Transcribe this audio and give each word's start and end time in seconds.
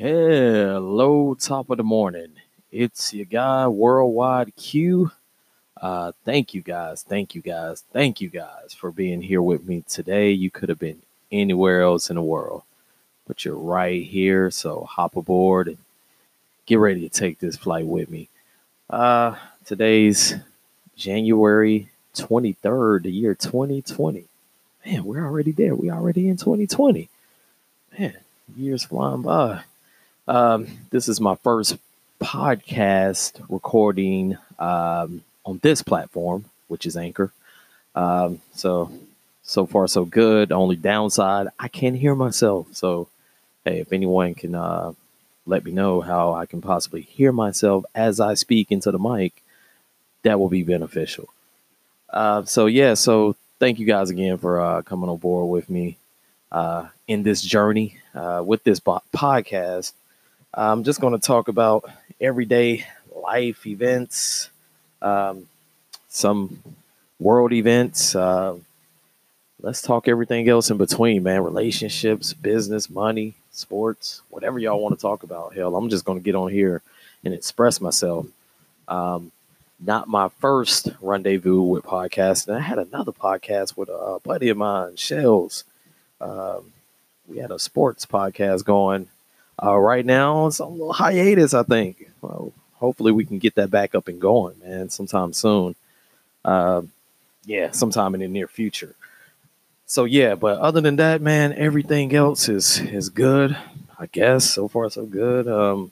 Hello, 0.00 1.34
top 1.34 1.68
of 1.68 1.76
the 1.76 1.84
morning. 1.84 2.32
It's 2.72 3.12
your 3.12 3.26
guy, 3.26 3.68
Worldwide 3.68 4.56
Q. 4.56 5.10
Uh, 5.76 6.12
thank 6.24 6.54
you 6.54 6.62
guys, 6.62 7.02
thank 7.02 7.34
you 7.34 7.42
guys, 7.42 7.84
thank 7.92 8.18
you 8.18 8.30
guys 8.30 8.72
for 8.72 8.90
being 8.90 9.20
here 9.20 9.42
with 9.42 9.66
me 9.66 9.84
today. 9.86 10.30
You 10.30 10.50
could 10.50 10.70
have 10.70 10.78
been 10.78 11.02
anywhere 11.30 11.82
else 11.82 12.08
in 12.08 12.16
the 12.16 12.22
world, 12.22 12.62
but 13.28 13.44
you're 13.44 13.58
right 13.58 14.02
here. 14.02 14.50
So 14.50 14.84
hop 14.88 15.16
aboard 15.16 15.68
and 15.68 15.76
get 16.64 16.76
ready 16.76 17.06
to 17.06 17.10
take 17.10 17.38
this 17.38 17.58
flight 17.58 17.84
with 17.84 18.08
me. 18.08 18.30
Uh, 18.88 19.34
today's 19.66 20.34
January 20.96 21.90
23rd, 22.14 23.02
the 23.02 23.12
year 23.12 23.34
2020. 23.34 24.24
Man, 24.86 25.04
we're 25.04 25.26
already 25.26 25.52
there. 25.52 25.74
We're 25.74 25.92
already 25.92 26.26
in 26.26 26.38
2020. 26.38 27.10
Man, 27.98 28.16
years 28.56 28.84
flying 28.84 29.20
by. 29.20 29.64
Um, 30.30 30.68
this 30.90 31.08
is 31.08 31.20
my 31.20 31.34
first 31.34 31.76
podcast 32.20 33.44
recording 33.48 34.38
um, 34.60 35.24
on 35.44 35.58
this 35.60 35.82
platform, 35.82 36.44
which 36.68 36.86
is 36.86 36.96
Anchor. 36.96 37.32
Um, 37.96 38.40
so, 38.54 38.92
so 39.42 39.66
far, 39.66 39.88
so 39.88 40.04
good. 40.04 40.52
Only 40.52 40.76
downside, 40.76 41.48
I 41.58 41.66
can't 41.66 41.96
hear 41.96 42.14
myself. 42.14 42.68
So, 42.70 43.08
hey, 43.64 43.80
if 43.80 43.92
anyone 43.92 44.36
can 44.36 44.54
uh, 44.54 44.92
let 45.46 45.64
me 45.64 45.72
know 45.72 46.00
how 46.00 46.32
I 46.32 46.46
can 46.46 46.60
possibly 46.60 47.00
hear 47.02 47.32
myself 47.32 47.84
as 47.92 48.20
I 48.20 48.34
speak 48.34 48.70
into 48.70 48.92
the 48.92 49.00
mic, 49.00 49.32
that 50.22 50.38
will 50.38 50.48
be 50.48 50.62
beneficial. 50.62 51.28
Uh, 52.08 52.44
so, 52.44 52.66
yeah, 52.66 52.94
so 52.94 53.34
thank 53.58 53.80
you 53.80 53.84
guys 53.84 54.10
again 54.10 54.38
for 54.38 54.60
uh, 54.60 54.82
coming 54.82 55.10
on 55.10 55.16
board 55.16 55.50
with 55.50 55.68
me 55.68 55.96
uh, 56.52 56.86
in 57.08 57.24
this 57.24 57.42
journey 57.42 57.96
uh, 58.14 58.44
with 58.46 58.62
this 58.62 58.78
bo- 58.78 59.02
podcast. 59.12 59.92
I'm 60.52 60.82
just 60.82 61.00
going 61.00 61.12
to 61.12 61.24
talk 61.24 61.48
about 61.48 61.88
everyday 62.20 62.84
life 63.14 63.66
events, 63.66 64.50
um, 65.00 65.46
some 66.08 66.60
world 67.20 67.52
events. 67.52 68.16
Uh, 68.16 68.56
let's 69.62 69.80
talk 69.80 70.08
everything 70.08 70.48
else 70.48 70.70
in 70.70 70.76
between, 70.76 71.22
man. 71.22 71.44
Relationships, 71.44 72.32
business, 72.32 72.90
money, 72.90 73.34
sports, 73.52 74.22
whatever 74.28 74.58
y'all 74.58 74.80
want 74.80 74.98
to 74.98 75.00
talk 75.00 75.22
about. 75.22 75.54
Hell, 75.54 75.76
I'm 75.76 75.88
just 75.88 76.04
going 76.04 76.18
to 76.18 76.24
get 76.24 76.34
on 76.34 76.50
here 76.50 76.82
and 77.24 77.32
express 77.32 77.80
myself. 77.80 78.26
Um, 78.88 79.30
not 79.78 80.08
my 80.08 80.28
first 80.40 80.88
rendezvous 81.00 81.62
with 81.62 81.84
podcasting. 81.84 82.56
I 82.56 82.60
had 82.60 82.78
another 82.78 83.12
podcast 83.12 83.76
with 83.76 83.88
a 83.88 84.18
buddy 84.24 84.48
of 84.48 84.56
mine, 84.56 84.96
Shells. 84.96 85.62
Um, 86.20 86.72
we 87.28 87.38
had 87.38 87.52
a 87.52 87.58
sports 87.60 88.04
podcast 88.04 88.64
going 88.64 89.08
uh, 89.62 89.76
right 89.76 90.04
now, 90.04 90.46
it's 90.46 90.58
a 90.58 90.66
little 90.66 90.92
hiatus, 90.92 91.54
I 91.54 91.62
think. 91.62 92.10
Well, 92.20 92.52
hopefully 92.74 93.12
we 93.12 93.24
can 93.24 93.38
get 93.38 93.54
that 93.56 93.70
back 93.70 93.94
up 93.94 94.08
and 94.08 94.20
going, 94.20 94.58
man, 94.60 94.88
sometime 94.88 95.32
soon. 95.32 95.74
Uh, 96.44 96.82
yeah, 97.44 97.70
sometime 97.70 98.14
in 98.14 98.20
the 98.20 98.28
near 98.28 98.48
future. 98.48 98.94
So 99.86 100.04
yeah, 100.04 100.34
but 100.34 100.58
other 100.58 100.80
than 100.80 100.96
that, 100.96 101.20
man, 101.20 101.52
everything 101.52 102.14
else 102.14 102.48
is 102.48 102.78
is 102.78 103.08
good. 103.08 103.56
I 103.98 104.06
guess 104.06 104.48
so 104.48 104.68
far 104.68 104.88
so 104.88 105.04
good. 105.04 105.48
Um, 105.48 105.90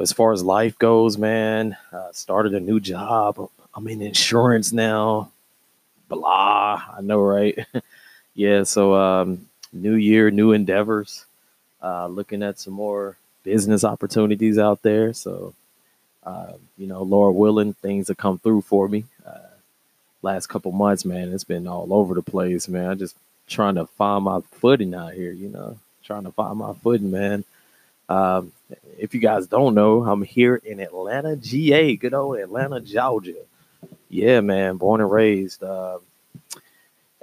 as 0.00 0.12
far 0.12 0.32
as 0.32 0.42
life 0.42 0.78
goes, 0.78 1.16
man, 1.16 1.76
uh, 1.92 2.12
started 2.12 2.54
a 2.54 2.60
new 2.60 2.80
job. 2.80 3.50
I'm 3.74 3.88
in 3.88 4.02
insurance 4.02 4.72
now. 4.72 5.30
Blah, 6.08 6.82
I 6.98 7.00
know, 7.02 7.20
right? 7.22 7.58
yeah. 8.34 8.64
So 8.64 8.94
um, 8.94 9.46
new 9.72 9.94
year, 9.94 10.30
new 10.30 10.52
endeavors 10.52 11.24
uh, 11.82 12.06
looking 12.06 12.42
at 12.42 12.58
some 12.58 12.74
more 12.74 13.16
business 13.42 13.84
opportunities 13.84 14.58
out 14.58 14.82
there. 14.82 15.12
So, 15.12 15.54
uh, 16.24 16.52
you 16.78 16.86
know, 16.86 17.02
Lord 17.02 17.34
willing, 17.34 17.74
things 17.74 18.08
have 18.08 18.16
come 18.16 18.38
through 18.38 18.62
for 18.62 18.88
me. 18.88 19.04
Uh, 19.26 19.38
last 20.22 20.46
couple 20.46 20.72
months, 20.72 21.04
man, 21.04 21.32
it's 21.32 21.44
been 21.44 21.66
all 21.66 21.92
over 21.92 22.14
the 22.14 22.22
place, 22.22 22.68
man. 22.68 22.90
I 22.90 22.94
just 22.94 23.16
trying 23.48 23.74
to 23.74 23.86
find 23.86 24.24
my 24.24 24.40
footing 24.52 24.94
out 24.94 25.14
here, 25.14 25.32
you 25.32 25.48
know, 25.48 25.78
trying 26.04 26.24
to 26.24 26.32
find 26.32 26.58
my 26.58 26.72
footing, 26.74 27.10
man. 27.10 27.44
Um, 28.08 28.52
if 28.98 29.14
you 29.14 29.20
guys 29.20 29.46
don't 29.46 29.74
know, 29.74 30.04
I'm 30.04 30.22
here 30.22 30.56
in 30.64 30.80
Atlanta, 30.80 31.36
GA, 31.36 31.96
good 31.96 32.14
old 32.14 32.38
Atlanta, 32.38 32.80
Georgia. 32.80 33.34
Yeah, 34.08 34.40
man, 34.40 34.76
born 34.76 35.00
and 35.00 35.10
raised, 35.10 35.62
uh, 35.62 35.98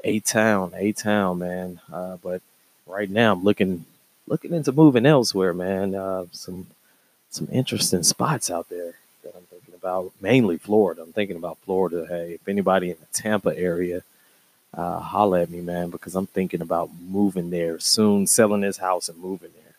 A 0.03 0.19
town, 0.19 0.73
A 0.75 0.91
town, 0.91 1.39
man. 1.39 1.79
Uh, 1.91 2.17
but 2.17 2.41
right 2.88 3.09
now, 3.09 3.33
I'm 3.33 3.44
looking 3.44 3.85
looking 4.29 4.53
into 4.53 4.72
moving 4.72 5.06
elsewhere, 5.06 5.53
man. 5.53 5.95
Uh, 5.95 6.25
some 6.31 6.67
some 7.31 7.47
interesting 7.51 8.03
spots 8.03 8.50
out 8.50 8.69
there 8.69 8.94
that 9.23 9.35
I'm 9.35 9.44
thinking 9.44 9.75
about. 9.75 10.12
Mainly 10.22 10.57
Florida. 10.57 11.01
I'm 11.01 11.13
thinking 11.13 11.35
about 11.35 11.57
Florida. 11.66 12.06
Hey, 12.07 12.34
if 12.34 12.47
anybody 12.47 12.91
in 12.91 12.97
the 13.00 13.07
Tampa 13.12 13.57
area, 13.57 14.03
uh, 14.73 15.00
holla 15.00 15.41
at 15.41 15.50
me, 15.50 15.62
man, 15.62 15.89
because 15.89 16.16
I'm 16.16 16.28
thinking 16.28 16.62
about 16.62 16.89
moving 17.09 17.50
there 17.50 17.79
soon, 17.79 18.28
selling 18.28 18.62
this 18.62 18.78
house 18.78 19.09
and 19.09 19.18
moving 19.19 19.51
there. 19.53 19.73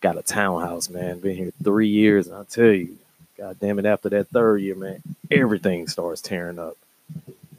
Got 0.00 0.18
a 0.18 0.22
townhouse, 0.22 0.88
man. 0.88 1.20
Been 1.20 1.36
here 1.36 1.52
three 1.62 1.88
years, 1.88 2.26
and 2.26 2.36
I 2.36 2.44
tell 2.44 2.66
you, 2.72 2.96
God 3.36 3.58
damn 3.60 3.78
it, 3.78 3.86
after 3.86 4.08
that 4.10 4.28
third 4.28 4.60
year, 4.60 4.74
man, 4.74 5.02
everything 5.30 5.88
starts 5.88 6.20
tearing 6.20 6.58
up 6.58 6.76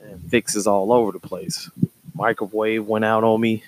and 0.01 0.21
fixes 0.29 0.67
all 0.67 0.91
over 0.91 1.11
the 1.11 1.19
place. 1.19 1.69
Microwave 2.13 2.87
went 2.87 3.05
out 3.05 3.23
on 3.23 3.41
me 3.41 3.63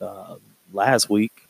uh, 0.00 0.36
last 0.72 1.08
week 1.08 1.47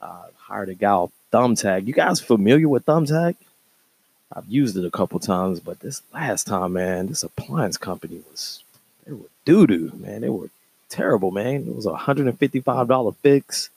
uh, 0.00 0.26
hired 0.36 0.68
a 0.68 0.74
guy 0.74 1.06
Thumbtack. 1.32 1.86
You 1.86 1.92
guys 1.92 2.20
familiar 2.20 2.68
with 2.68 2.86
Thumbtack? 2.86 3.36
I've 4.32 4.46
used 4.48 4.76
it 4.76 4.84
a 4.84 4.90
couple 4.90 5.18
times, 5.20 5.60
but 5.60 5.80
this 5.80 6.02
last 6.12 6.46
time, 6.46 6.74
man, 6.74 7.06
this 7.06 7.22
appliance 7.22 7.76
company 7.76 8.22
was 8.30 8.62
they 9.06 9.12
were 9.12 9.28
doo 9.44 9.66
doo, 9.66 9.92
man. 9.96 10.20
They 10.20 10.28
were 10.28 10.50
terrible, 10.88 11.30
man. 11.30 11.66
It 11.68 11.74
was 11.74 11.86
a 11.86 11.94
hundred 11.94 12.26
and 12.26 12.38
fifty 12.38 12.60
five 12.60 12.88
dollar 12.88 13.12
fix. 13.12 13.70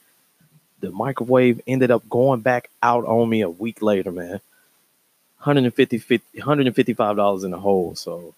The 0.80 0.90
microwave 0.90 1.60
ended 1.66 1.90
up 1.90 2.08
going 2.08 2.40
back 2.40 2.68
out 2.82 3.04
on 3.04 3.28
me 3.28 3.40
a 3.42 3.50
week 3.50 3.82
later, 3.82 4.10
man. 4.12 4.40
150 5.38 6.20
$155 6.36 7.44
in 7.44 7.50
the 7.50 7.58
hole. 7.58 7.94
So 7.96 8.34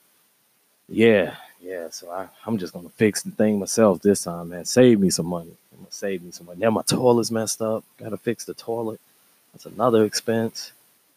yeah, 0.89 1.37
yeah. 1.61 1.89
So 1.91 2.11
I, 2.11 2.29
I'm 2.47 2.59
just 2.59 2.73
gonna 2.73 2.89
fix 2.91 3.23
the 3.23 3.31
thing 3.31 3.59
myself 3.59 4.01
this 4.03 4.25
time, 4.25 4.51
man. 4.51 4.65
Save 4.65 5.01
me 5.01 5.11
some 5.11 5.27
money. 5.27 5.53
Save 5.95 6.25
me 6.25 6.33
some 6.33 6.47
money. 6.47 6.59
Now 6.61 6.71
my 6.71 6.83
toilet's 6.83 7.31
messed 7.31 7.63
up. 7.63 7.85
Gotta 7.99 8.17
fix 8.17 8.45
the 8.45 8.55
toilet. 8.55 9.01
That's 9.53 9.67
another 9.67 10.05
expense. 10.05 10.73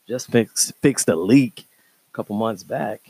Just 0.07 0.29
fix 0.29 0.71
fix 0.81 1.03
the 1.03 1.15
leak 1.15 1.65
a 2.11 2.15
couple 2.15 2.35
months 2.35 2.63
back. 2.63 3.01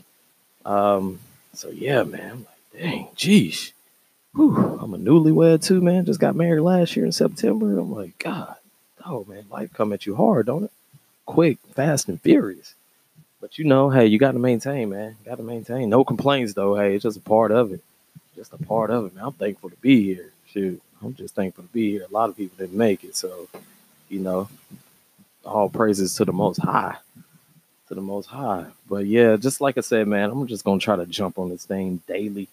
Um, 0.66 1.20
so 1.54 1.70
yeah, 1.70 2.04
man. 2.04 2.32
I'm 2.32 2.46
like, 2.46 2.82
dang, 2.82 3.08
geez. 3.16 3.74
Whew, 4.34 4.80
I'm 4.82 4.94
a 4.94 4.98
newlywed 4.98 5.64
too, 5.64 5.82
man. 5.82 6.06
Just 6.06 6.22
got 6.22 6.36
married 6.36 6.62
last 6.62 6.96
year 6.96 7.06
in 7.06 7.12
September. 7.12 7.78
I'm 7.78 7.94
like, 7.94 8.18
God, 8.20 8.56
oh 9.06 9.26
man, 9.28 9.46
life 9.52 9.74
come 9.74 9.92
at 9.92 10.06
you 10.06 10.16
hard, 10.16 10.46
don't 10.46 10.66
it? 10.66 10.72
Quick, 11.26 11.58
fast, 11.76 12.08
and 12.08 12.22
furious. 12.22 12.76
But 13.42 13.58
you 13.60 13.66
know, 13.66 13.90
hey, 13.90 14.06
you 14.08 14.20
got 14.20 14.32
to 14.34 14.40
maintain, 14.40 14.90
man. 14.90 15.18
Got 15.26 15.36
to 15.38 15.44
maintain. 15.44 15.90
No 15.90 16.06
complaints 16.06 16.54
though. 16.54 16.76
Hey, 16.76 16.96
it's 16.96 17.04
just 17.04 17.18
a 17.18 17.22
part 17.22 17.52
of 17.52 17.74
it. 17.74 17.82
Just 18.36 18.54
a 18.54 18.58
part 18.58 18.90
of 18.90 19.08
it, 19.08 19.16
man. 19.16 19.26
I'm 19.26 19.34
thankful 19.34 19.70
to 19.70 19.76
be 19.78 20.04
here. 20.04 20.32
Shoot, 20.48 20.82
I'm 21.04 21.14
just 21.16 21.36
thankful 21.36 21.64
to 21.64 21.70
be 21.70 21.92
here. 21.92 22.06
A 22.10 22.14
lot 22.14 22.30
of 22.30 22.38
people 22.38 22.58
didn't 22.58 22.78
make 22.78 23.04
it, 23.04 23.16
so 23.16 23.48
you 24.10 24.20
know, 24.20 24.50
all 25.46 25.70
praises 25.70 26.16
to 26.16 26.26
the 26.26 26.34
Most 26.34 26.58
High, 26.58 26.96
to 27.88 27.96
the 27.96 28.02
Most 28.02 28.28
High. 28.28 28.66
But 28.90 29.06
yeah, 29.06 29.36
just 29.36 29.62
like 29.62 29.78
I 29.78 29.82
said, 29.82 30.08
man, 30.08 30.30
I'm 30.30 30.48
just 30.48 30.64
gonna 30.64 30.80
try 30.80 30.96
to 30.96 31.06
jump 31.06 31.40
on 31.40 31.50
this 31.50 31.66
thing 31.66 32.02
daily, 32.08 32.48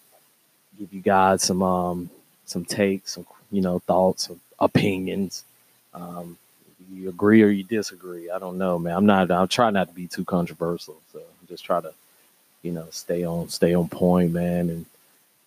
give 0.78 0.92
you 0.92 1.00
guys 1.00 1.42
some 1.42 1.62
um 1.62 2.10
some 2.46 2.64
takes, 2.64 3.12
some 3.12 3.26
you 3.50 3.62
know 3.62 3.78
thoughts, 3.80 4.30
opinions. 4.58 5.44
Um, 5.94 6.36
you 6.92 7.08
agree 7.08 7.42
or 7.42 7.48
you 7.48 7.64
disagree. 7.64 8.30
I 8.30 8.38
don't 8.38 8.58
know, 8.58 8.78
man. 8.78 8.96
I'm 8.96 9.06
not. 9.06 9.30
I'm 9.30 9.48
trying 9.48 9.74
not 9.74 9.88
to 9.88 9.94
be 9.94 10.06
too 10.06 10.24
controversial, 10.24 10.96
so 11.12 11.20
just 11.48 11.64
try 11.64 11.80
to, 11.80 11.92
you 12.62 12.72
know, 12.72 12.86
stay 12.90 13.24
on 13.24 13.48
stay 13.48 13.74
on 13.74 13.88
point, 13.88 14.32
man, 14.32 14.68
and 14.70 14.86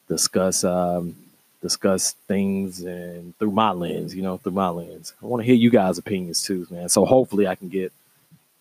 discuss 0.07 0.63
um 0.63 1.15
discuss 1.61 2.13
things 2.27 2.81
and 2.81 3.37
through 3.37 3.51
my 3.51 3.71
lens, 3.71 4.15
you 4.15 4.21
know, 4.21 4.37
through 4.37 4.51
my 4.53 4.69
lens. 4.69 5.13
I 5.21 5.25
want 5.25 5.41
to 5.41 5.45
hear 5.45 5.55
you 5.55 5.69
guys' 5.69 5.97
opinions 5.97 6.43
too, 6.43 6.67
man. 6.69 6.89
So 6.89 7.05
hopefully 7.05 7.47
I 7.47 7.55
can 7.55 7.69
get 7.69 7.91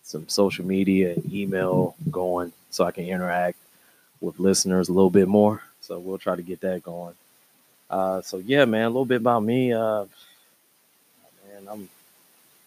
some 0.02 0.28
social 0.28 0.64
media 0.64 1.14
and 1.14 1.32
email 1.32 1.94
going 2.10 2.52
so 2.70 2.84
I 2.84 2.92
can 2.92 3.04
interact 3.04 3.58
with 4.20 4.38
listeners 4.38 4.88
a 4.88 4.92
little 4.92 5.10
bit 5.10 5.28
more. 5.28 5.62
So 5.80 5.98
we'll 5.98 6.18
try 6.18 6.36
to 6.36 6.42
get 6.42 6.60
that 6.60 6.82
going. 6.82 7.14
Uh, 7.90 8.22
so 8.22 8.38
yeah, 8.38 8.64
man, 8.64 8.84
a 8.84 8.88
little 8.88 9.04
bit 9.04 9.20
about 9.20 9.42
me. 9.42 9.72
Uh, 9.72 10.06
man, 11.46 11.68
I'm 11.70 11.88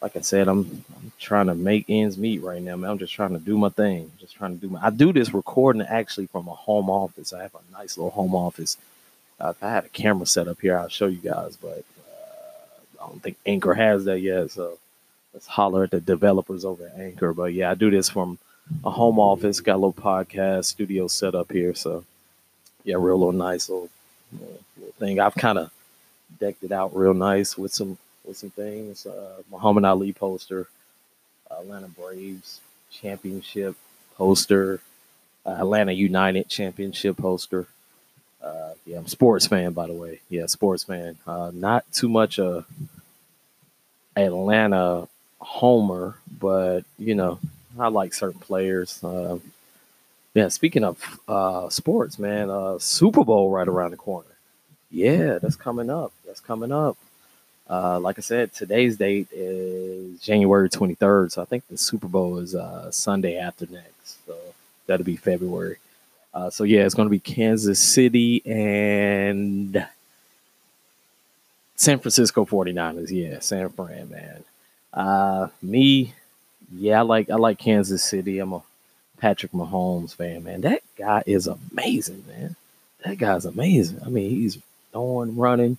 like 0.01 0.15
I 0.15 0.21
said, 0.21 0.47
I'm 0.47 0.83
I'm 0.95 1.11
trying 1.19 1.47
to 1.47 1.55
make 1.55 1.85
ends 1.89 2.17
meet 2.17 2.41
right 2.41 2.61
now, 2.61 2.75
man. 2.75 2.91
I'm 2.91 2.99
just 2.99 3.13
trying 3.13 3.33
to 3.33 3.39
do 3.39 3.57
my 3.57 3.69
thing. 3.69 4.11
Just 4.19 4.35
trying 4.35 4.55
to 4.55 4.61
do 4.61 4.69
my. 4.69 4.85
I 4.85 4.89
do 4.89 5.11
this 5.11 5.33
recording 5.33 5.81
actually 5.81 6.27
from 6.27 6.47
a 6.47 6.53
home 6.53 6.89
office. 6.89 7.33
I 7.33 7.41
have 7.41 7.55
a 7.55 7.71
nice 7.73 7.97
little 7.97 8.11
home 8.11 8.35
office. 8.35 8.77
Uh, 9.39 9.49
if 9.49 9.63
I 9.63 9.69
had 9.69 9.85
a 9.85 9.89
camera 9.89 10.25
set 10.25 10.47
up 10.47 10.59
here, 10.61 10.77
I'll 10.77 10.89
show 10.89 11.07
you 11.07 11.17
guys, 11.17 11.55
but 11.55 11.85
uh, 11.99 13.03
I 13.03 13.07
don't 13.07 13.23
think 13.23 13.37
Anchor 13.45 13.73
has 13.73 14.05
that 14.05 14.19
yet. 14.19 14.51
So 14.51 14.77
let's 15.33 15.47
holler 15.47 15.83
at 15.83 15.91
the 15.91 16.01
developers 16.01 16.65
over 16.65 16.87
at 16.87 16.99
Anchor. 16.99 17.33
But 17.33 17.53
yeah, 17.53 17.71
I 17.71 17.75
do 17.75 17.89
this 17.89 18.09
from 18.09 18.37
a 18.83 18.91
home 18.91 19.19
office. 19.19 19.61
Got 19.61 19.75
a 19.75 19.83
little 19.83 19.93
podcast 19.93 20.65
studio 20.65 21.07
set 21.07 21.35
up 21.35 21.51
here. 21.51 21.73
So 21.73 22.03
yeah, 22.83 22.95
real 22.95 23.17
little 23.17 23.31
nice 23.31 23.69
little, 23.69 23.89
little 24.31 24.93
thing. 24.97 25.19
I've 25.19 25.35
kind 25.35 25.57
of 25.57 25.71
decked 26.39 26.63
it 26.63 26.71
out 26.71 26.95
real 26.95 27.13
nice 27.13 27.57
with 27.57 27.73
some 27.73 27.97
with 28.25 28.37
some 28.37 28.51
things. 28.51 29.05
Uh, 29.05 29.41
Muhammad 29.49 29.85
Ali 29.85 30.13
poster, 30.13 30.67
Atlanta 31.49 31.87
Braves 31.87 32.61
championship 32.91 33.75
poster, 34.15 34.81
Atlanta 35.45 35.93
United 35.93 36.49
championship 36.49 37.17
poster. 37.17 37.67
Uh, 38.41 38.73
yeah, 38.85 38.97
I'm 38.97 39.07
sports 39.07 39.47
fan 39.47 39.73
by 39.73 39.87
the 39.87 39.93
way. 39.93 40.21
Yeah, 40.29 40.45
sports 40.45 40.83
fan. 40.83 41.17
Uh, 41.27 41.51
not 41.53 41.91
too 41.91 42.09
much 42.09 42.39
a 42.39 42.65
Atlanta 44.15 45.07
homer, 45.39 46.15
but 46.39 46.81
you 46.97 47.15
know, 47.15 47.39
I 47.77 47.87
like 47.87 48.13
certain 48.13 48.39
players. 48.39 49.03
Uh, 49.03 49.39
yeah, 50.33 50.47
speaking 50.49 50.83
of 50.83 51.19
uh, 51.27 51.69
sports, 51.69 52.19
man, 52.19 52.49
uh, 52.49 52.77
Super 52.79 53.23
Bowl 53.23 53.49
right 53.49 53.67
around 53.67 53.91
the 53.91 53.97
corner. 53.97 54.27
Yeah, 54.91 55.39
that's 55.39 55.55
coming 55.55 55.89
up. 55.89 56.11
That's 56.25 56.39
coming 56.39 56.71
up. 56.71 56.97
Uh, 57.69 57.99
like 57.99 58.17
I 58.17 58.21
said, 58.21 58.51
today's 58.53 58.97
date 58.97 59.27
is 59.31 60.19
January 60.21 60.69
23rd, 60.69 61.31
so 61.31 61.41
I 61.41 61.45
think 61.45 61.67
the 61.67 61.77
Super 61.77 62.07
Bowl 62.07 62.37
is 62.37 62.55
Sunday 62.95 63.37
after 63.37 63.67
next. 63.69 64.25
So 64.25 64.35
that'll 64.87 65.05
be 65.05 65.17
February. 65.17 65.77
Uh, 66.33 66.49
so 66.49 66.63
yeah, 66.63 66.85
it's 66.85 66.95
going 66.95 67.07
to 67.07 67.11
be 67.11 67.19
Kansas 67.19 67.79
City 67.79 68.41
and 68.45 69.85
San 71.75 71.99
Francisco 71.99 72.45
49ers. 72.45 73.09
Yeah, 73.09 73.39
San 73.39 73.69
Fran, 73.69 74.09
man. 74.09 74.43
Uh, 74.93 75.47
me, 75.61 76.13
yeah, 76.71 76.99
I 76.99 77.01
like 77.01 77.29
I 77.29 77.35
like 77.35 77.57
Kansas 77.57 78.03
City. 78.03 78.39
I'm 78.39 78.53
a 78.53 78.61
Patrick 79.17 79.51
Mahomes 79.51 80.15
fan, 80.15 80.43
man. 80.43 80.61
That 80.61 80.81
guy 80.97 81.23
is 81.25 81.47
amazing, 81.47 82.25
man. 82.27 82.55
That 83.05 83.17
guy's 83.17 83.45
amazing. 83.45 84.01
I 84.05 84.09
mean, 84.09 84.29
he's 84.29 84.57
throwing, 84.91 85.37
running, 85.37 85.77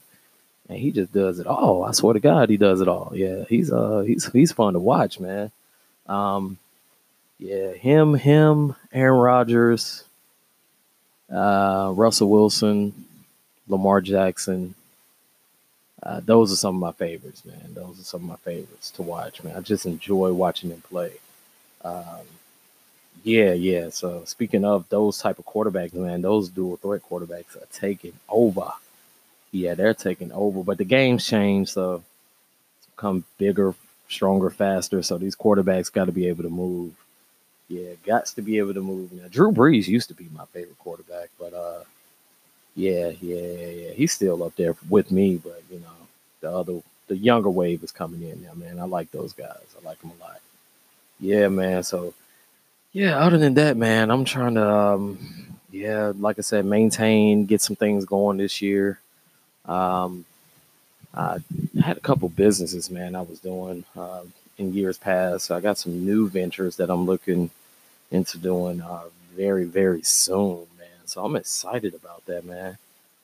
and 0.69 0.79
he 0.79 0.91
just 0.91 1.13
does 1.13 1.39
it 1.39 1.47
all. 1.47 1.85
I 1.85 1.93
swear 1.93 2.15
to 2.15 2.21
God, 2.21 2.49
he 2.49 2.57
does 2.57 2.81
it 2.81 2.89
all. 2.89 3.13
Yeah, 3.15 3.45
he's 3.49 3.73
uh 3.73 4.01
he's 4.01 4.31
he's 4.33 4.53
fun 4.53 4.73
to 4.75 4.79
watch, 4.79 5.21
man. 5.21 5.51
Um, 6.07 6.59
yeah, 7.39 7.73
him, 7.73 8.15
him, 8.15 8.75
Aaron 8.93 9.19
Rodgers, 9.19 10.05
uh, 11.33 11.93
Russell 11.95 12.31
Wilson, 12.31 13.05
Lamar 13.69 14.01
Jackson. 14.01 14.75
Uh, 16.03 16.21
those 16.25 16.53
are 16.53 16.57
some 16.57 16.77
of 16.77 16.81
my 16.81 16.93
favorites, 16.93 17.45
man. 17.45 17.75
Those 17.75 18.01
are 18.01 18.05
some 18.05 18.23
of 18.23 18.29
my 18.29 18.37
favorites 18.37 18.91
to 18.93 19.03
watch, 19.03 19.43
man. 19.45 19.57
I 19.57 19.61
just 19.61 19.87
enjoy 19.87 20.33
watching 20.33 20.71
them 20.71 20.83
play. 20.83 21.13
Um, 21.85 22.25
yeah, 23.23 23.53
yeah. 23.53 23.91
So 23.91 24.25
speaking 24.25 24.65
of 24.65 24.89
those 24.89 25.19
type 25.19 25.39
of 25.39 25.45
quarterbacks, 25.45 25.93
man, 25.93 26.23
those 26.23 26.49
dual 26.49 26.77
threat 26.77 27.03
quarterbacks 27.09 27.57
are 27.57 27.67
taking 27.73 28.15
over. 28.29 28.73
Yeah, 29.53 29.75
they're 29.75 29.95
taking 29.95 30.33
over. 30.33 30.63
But 30.63 30.79
the 30.79 30.85
game's 30.85 31.27
changed, 31.27 31.73
so 31.73 32.03
it's 32.79 32.87
become 32.97 33.25
bigger, 33.37 33.75
stronger, 34.09 34.49
faster. 34.49 35.03
So 35.03 35.19
these 35.19 35.37
quarterbacks 35.37 35.93
got 35.93 36.07
to 36.07 36.13
be 36.13 36.29
able 36.29 36.45
to 36.45 36.51
move. 36.51 36.95
Yeah, 37.71 37.91
got 38.05 38.27
to 38.27 38.43
be 38.43 38.59
able 38.59 38.75
to 38.75 38.83
move. 38.83 39.13
Now, 39.13 39.29
Drew 39.31 39.53
Brees 39.53 39.87
used 39.87 40.09
to 40.09 40.15
be 40.15 40.29
my 40.35 40.45
favorite 40.47 40.79
quarterback, 40.81 41.29
but 41.39 41.55
uh, 41.55 41.85
yeah, 42.75 43.11
yeah, 43.21 43.37
yeah, 43.37 43.69
yeah. 43.69 43.91
He's 43.93 44.13
still 44.13 44.43
up 44.43 44.57
there 44.57 44.75
with 44.89 45.13
me, 45.13 45.37
but 45.37 45.63
you 45.71 45.79
know, 45.79 45.87
the 46.41 46.51
other, 46.51 46.83
the 47.07 47.17
younger 47.17 47.49
wave 47.49 47.85
is 47.85 47.93
coming 47.93 48.23
in 48.23 48.43
now, 48.43 48.55
man. 48.55 48.81
I 48.81 48.85
like 48.85 49.13
those 49.13 49.33
guys. 49.33 49.63
I 49.81 49.85
like 49.87 50.01
them 50.01 50.11
a 50.19 50.25
lot. 50.25 50.41
Yeah, 51.21 51.47
man. 51.47 51.85
So 51.85 52.13
yeah, 52.93 53.19
other 53.21 53.39
than 53.39 53.55
that, 53.55 53.77
man, 53.77 54.11
I'm 54.11 54.25
trying 54.25 54.55
to, 54.55 54.69
um, 54.69 55.19
yeah, 55.71 56.13
like 56.19 56.41
I 56.41 56.43
said, 56.43 56.65
maintain, 56.65 57.47
get 57.47 57.63
some 57.63 57.77
things 57.77 58.05
going 58.05 58.39
this 58.39 58.61
year. 58.61 58.99
Um, 59.67 60.25
I 61.15 61.39
had 61.81 61.97
a 61.97 62.01
couple 62.01 62.29
businesses, 62.31 62.91
man, 62.91 63.15
I 63.15 63.23
was 63.23 63.39
doing 63.39 63.85
uh, 63.97 64.23
in 64.59 64.75
years 64.75 64.99
past. 64.99 65.45
So 65.45 65.57
I 65.57 65.61
got 65.61 65.79
some 65.79 66.05
new 66.05 66.29
ventures 66.29 66.77
that 66.77 66.91
I'm 66.91 67.07
looking 67.07 67.51
into 68.11 68.39
doing 68.39 68.81
uh, 68.81 69.05
very, 69.37 69.65
very 69.65 70.03
soon, 70.03 70.67
man. 70.79 71.07
So 71.07 71.25
I'm 71.25 71.37
excited 71.37 71.95
about 71.95 72.25
that, 72.27 72.45
man. 72.45 72.79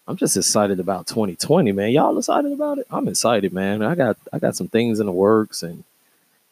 I'm 0.08 0.16
just 0.16 0.36
excited 0.36 0.78
about 0.78 1.08
2020, 1.08 1.72
man. 1.72 1.90
Y'all 1.90 2.16
excited 2.16 2.52
about 2.52 2.78
it? 2.78 2.86
I'm 2.90 3.08
excited, 3.08 3.52
man. 3.52 3.82
I 3.82 3.96
got 3.96 4.16
I 4.32 4.38
got 4.38 4.54
some 4.54 4.68
things 4.68 5.00
in 5.00 5.06
the 5.06 5.12
works, 5.12 5.62
and 5.64 5.82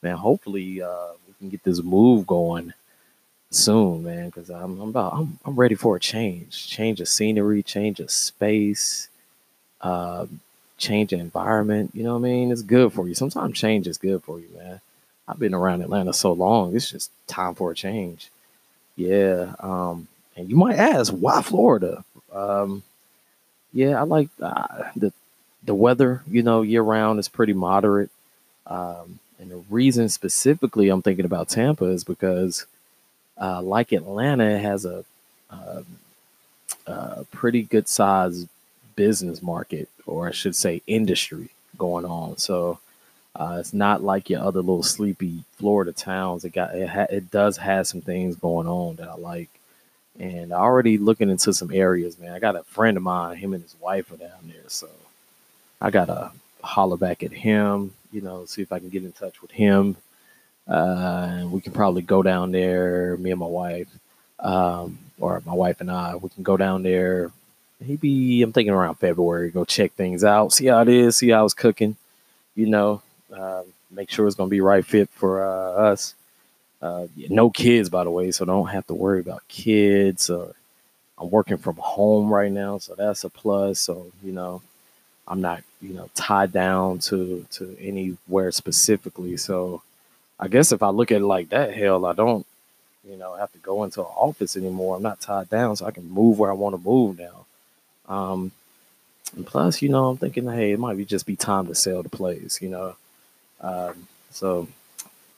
man, 0.03 0.17
hopefully 0.17 0.83
uh, 0.83 1.13
we 1.27 1.35
can 1.39 1.51
get 1.51 1.63
this 1.63 1.83
move 1.83 2.27
going 2.27 2.73
soon, 3.51 4.03
man, 4.03 4.27
because 4.27 4.51
I'm, 4.51 4.81
I'm, 4.81 4.89
about 4.89 5.15
I'm, 5.15 5.39
I'm 5.45 5.55
ready 5.55 5.77
for 5.77 5.97
a 5.97 6.01
change, 6.01 6.67
change 6.67 7.01
of 7.01 7.09
scenery, 7.09 7.63
change 7.63 8.01
of 8.01 8.11
space, 8.11 9.09
uh, 9.81 10.27
change 10.77 11.13
of 11.13 11.21
environment. 11.21 11.93
You 11.95 12.03
know 12.03 12.15
what 12.19 12.27
I 12.27 12.31
mean? 12.31 12.51
It's 12.51 12.63
good 12.63 12.93
for 12.93 13.07
you. 13.07 13.15
Sometimes 13.15 13.57
change 13.57 13.87
is 13.87 13.99
good 13.99 14.23
for 14.25 14.41
you, 14.41 14.49
man. 14.57 14.81
I've 15.26 15.38
been 15.38 15.55
around 15.55 15.82
Atlanta 15.82 16.12
so 16.12 16.32
long. 16.32 16.76
It's 16.76 16.91
just 16.91 17.11
time 17.26 17.55
for 17.55 17.71
a 17.71 17.75
change. 17.75 18.31
Yeah. 18.97 19.55
Um, 19.61 20.09
and 20.37 20.49
you 20.50 20.56
might 20.56 20.76
ask, 20.76 21.12
why 21.12 21.43
Florida? 21.43 22.05
Um, 22.32 22.82
yeah, 23.73 23.99
I 23.99 24.03
like 24.03 24.29
uh, 24.41 24.91
the 24.97 25.12
the 25.65 25.75
weather. 25.75 26.23
You 26.31 26.43
know, 26.43 26.62
year 26.62 26.82
round 26.82 27.19
is 27.19 27.29
pretty 27.29 27.53
moderate. 27.53 28.11
Um, 28.67 29.19
and 29.38 29.50
the 29.50 29.62
reason 29.69 30.09
specifically 30.09 30.88
I'm 30.88 31.03
thinking 31.03 31.25
about 31.25 31.49
Tampa 31.49 31.87
is 31.87 32.05
because 32.05 32.67
uh, 33.41 33.62
like 33.62 33.93
Atlanta, 33.93 34.59
has 34.59 34.85
a, 34.85 35.05
a, 35.50 35.85
a 36.87 37.25
pretty 37.32 37.62
good 37.62 37.88
size 37.88 38.47
business 38.97 39.43
market, 39.43 39.88
or 40.06 40.29
I 40.29 40.31
should 40.31 40.55
say, 40.55 40.82
industry 40.87 41.49
going 41.76 42.05
on. 42.05 42.38
So 42.38 42.79
uh, 43.37 43.57
it's 43.61 43.75
not 43.75 44.03
like 44.03 44.31
your 44.31 44.43
other 44.43 44.61
little 44.61 44.83
sleepy 44.83 45.45
Florida 45.59 45.93
towns. 45.93 46.45
It 46.45 46.51
got 46.51 46.75
it, 46.75 46.89
ha- 46.89 47.07
it 47.11 47.31
does 47.31 47.57
have 47.59 47.87
some 47.87 48.01
things 48.01 48.37
going 48.37 48.69
on 48.69 48.97
that 48.97 49.09
I 49.09 49.17
like, 49.17 49.51
and 50.19 50.53
I 50.53 50.59
already 50.59 50.99
looking 50.99 51.31
into 51.31 51.53
some 51.53 51.73
areas. 51.73 52.19
Man, 52.19 52.33
I 52.33 52.39
got 52.39 52.57
a 52.57 52.65
friend 52.65 52.97
of 52.97 53.03
mine. 53.03 53.37
Him 53.37 53.55
and 53.55 53.63
his 53.63 53.77
wife 53.81 54.13
are 54.13 54.17
down 54.17 54.31
there, 54.45 54.69
so 54.69 54.89
I 55.81 55.91
gotta 55.91 56.33
holler 56.63 56.97
back 56.97 57.23
at 57.23 57.33
him. 57.33 57.93
You 58.13 58.21
know, 58.23 58.45
see 58.47 58.63
if 58.63 58.73
I 58.73 58.79
can 58.79 58.91
get 58.91 59.05
in 59.05 59.13
touch 59.13 59.43
with 59.43 59.51
him 59.53 59.97
uh, 60.67 61.47
we 61.50 61.61
can 61.61 61.73
probably 61.73 62.03
go 62.03 62.23
down 62.23 62.53
there, 62.53 63.17
me 63.19 63.31
and 63.31 63.41
my 63.41 63.47
wife, 63.47 63.88
um, 64.41 64.99
or 65.19 65.43
my 65.45 65.53
wife 65.55 65.81
and 65.81 65.91
I, 65.91 66.17
we 66.17 66.29
can 66.31 66.43
go 66.43 66.57
down 66.57 66.83
there. 66.83 67.31
Maybe 67.81 68.43
I'm 68.43 68.53
thinking 68.53 68.73
around 68.73 68.97
February, 68.97 69.50
go 69.50 69.64
check 69.64 69.93
things 69.93 70.25
out, 70.25 70.53
see 70.53 70.67
how 70.67 70.81
it 70.81 70.88
is, 70.88 71.17
see 71.17 71.31
how 71.31 71.45
it's 71.45 71.55
cooking, 71.55 71.97
you 72.55 72.67
know, 72.67 73.03
uh, 73.35 73.62
make 73.91 74.11
sure 74.11 74.26
it's 74.26 74.37
going 74.37 74.49
to 74.49 74.55
be 74.55 74.61
right 74.61 74.85
fit 74.85 75.09
for 75.11 75.45
uh, 75.45 75.91
us. 75.91 76.14
Uh, 76.83 77.07
no 77.31 77.50
kids, 77.50 77.88
by 77.88 78.05
the 78.05 78.11
way, 78.11 78.31
so 78.31 78.45
don't 78.45 78.69
have 78.69 78.87
to 78.87 78.95
worry 78.95 79.21
about 79.21 79.47
kids. 79.49 80.29
Or 80.29 80.55
I'm 81.19 81.31
working 81.31 81.57
from 81.57 81.76
home 81.76 82.33
right 82.33 82.53
now, 82.53 82.79
so 82.79 82.95
that's 82.95 83.25
a 83.25 83.31
plus. 83.31 83.81
So, 83.81 84.12
you 84.23 84.33
know, 84.33 84.61
I'm 85.26 85.41
not, 85.41 85.62
you 85.81 85.95
know, 85.95 86.11
tied 86.14 86.53
down 86.53 86.99
to 87.00 87.47
to 87.53 87.76
anywhere 87.81 88.53
specifically. 88.53 89.37
So, 89.38 89.83
I 90.38 90.49
guess 90.49 90.73
if 90.73 90.83
I 90.83 90.91
look 90.91 91.11
at 91.11 91.23
it 91.23 91.26
like 91.26 91.49
that, 91.50 91.75
hell, 91.75 92.05
I 92.05 92.12
don't, 92.12 92.47
you 93.09 93.17
know, 93.17 93.35
have 93.37 93.53
to 93.53 93.59
go 93.59 93.85
into 93.85 94.00
an 94.00 94.12
office 94.17 94.57
anymore. 94.57 94.97
I'm 94.97 95.03
not 95.03 95.21
tied 95.21 95.49
down, 95.49 95.76
so 95.76 95.87
I 95.87 95.91
can 95.91 96.11
move 96.11 96.38
where 96.38 96.50
I 96.50 96.55
want 96.55 96.75
to 96.75 96.88
move 96.88 97.19
now. 97.19 97.47
Um, 98.09 98.53
and 99.37 99.47
plus, 99.47 99.81
you 99.81 99.88
know, 99.88 100.09
I'm 100.09 100.17
thinking, 100.19 100.47
hey, 100.49 100.73
it 100.73 100.79
might 100.79 100.97
be 100.97 101.05
just 101.05 101.26
be 101.26 101.37
time 101.37 101.67
to 101.69 101.75
sell 101.75 102.03
the 102.03 102.09
place, 102.09 102.61
you 102.61 102.69
know. 102.69 102.97
Um, 103.64 104.06
so, 104.30 104.68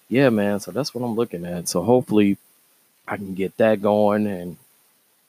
yeah, 0.08 0.30
man. 0.30 0.60
So 0.60 0.70
that's 0.72 0.94
what 0.94 1.04
I'm 1.04 1.14
looking 1.14 1.46
at. 1.46 1.68
So 1.68 1.82
hopefully, 1.82 2.36
I 3.06 3.16
can 3.16 3.34
get 3.34 3.56
that 3.58 3.80
going 3.80 4.26
and 4.26 4.56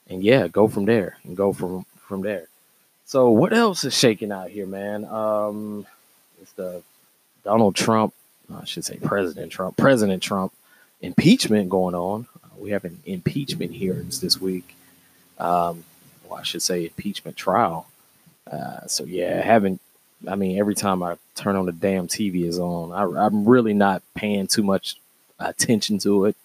and 0.09 0.23
yeah, 0.23 0.47
go 0.47 0.67
from 0.67 0.85
there 0.85 1.17
and 1.23 1.37
go 1.37 1.53
from 1.53 1.85
from 1.99 2.21
there. 2.21 2.47
So 3.05 3.29
what 3.29 3.53
else 3.53 3.83
is 3.85 3.97
shaking 3.97 4.31
out 4.31 4.49
here, 4.49 4.65
man? 4.65 5.05
Um, 5.05 5.85
it's 6.41 6.51
the 6.53 6.81
Donald 7.43 7.75
Trump 7.75 8.13
I 8.53 8.65
should 8.65 8.85
say 8.85 8.97
President 8.97 9.51
Trump, 9.51 9.77
President 9.77 10.23
Trump 10.23 10.53
impeachment 11.01 11.69
going 11.69 11.95
on. 11.95 12.27
Uh, 12.43 12.47
we 12.57 12.71
have 12.71 12.85
an 12.85 12.99
impeachment 13.05 13.73
hearings 13.73 14.21
this 14.21 14.39
week. 14.39 14.75
Um, 15.39 15.83
well, 16.27 16.39
I 16.39 16.43
should 16.43 16.61
say 16.61 16.85
impeachment 16.85 17.35
trial. 17.35 17.87
Uh, 18.49 18.87
so 18.87 19.03
yeah, 19.03 19.41
haven't. 19.41 19.81
I 20.27 20.35
mean, 20.35 20.57
every 20.57 20.75
time 20.75 21.03
I 21.03 21.17
turn 21.35 21.55
on 21.55 21.65
the 21.65 21.71
damn 21.71 22.07
TV 22.07 22.45
is 22.45 22.59
on. 22.59 22.91
I, 22.91 23.25
I'm 23.25 23.45
really 23.45 23.73
not 23.73 24.01
paying 24.15 24.47
too 24.47 24.63
much 24.63 24.95
attention 25.39 25.99
to 25.99 26.25
it. 26.25 26.35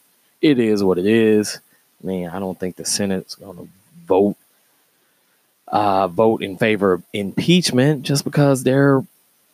It 0.40 0.58
is 0.58 0.82
what 0.82 0.98
it 0.98 1.06
is. 1.06 1.60
I 2.02 2.06
mean, 2.06 2.28
I 2.28 2.38
don't 2.38 2.58
think 2.58 2.76
the 2.76 2.84
Senate's 2.84 3.36
going 3.36 3.56
to 3.56 3.68
vote 4.06 4.36
uh, 5.68 6.06
vote 6.06 6.42
in 6.42 6.58
favor 6.58 6.92
of 6.92 7.02
impeachment 7.14 8.02
just 8.02 8.24
because 8.24 8.62
they're 8.62 9.02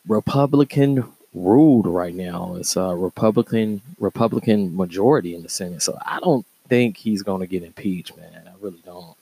Republican 0.08 1.04
ruled 1.32 1.86
right 1.86 2.14
now. 2.14 2.56
It's 2.56 2.76
a 2.76 2.96
Republican 2.96 3.82
Republican 4.00 4.76
majority 4.76 5.34
in 5.34 5.42
the 5.42 5.48
Senate, 5.48 5.82
so 5.82 5.96
I 6.04 6.18
don't 6.20 6.44
think 6.68 6.96
he's 6.96 7.22
going 7.22 7.40
to 7.40 7.46
get 7.46 7.62
impeached, 7.62 8.16
man. 8.16 8.48
I 8.48 8.52
really 8.60 8.82
don't. 8.84 9.16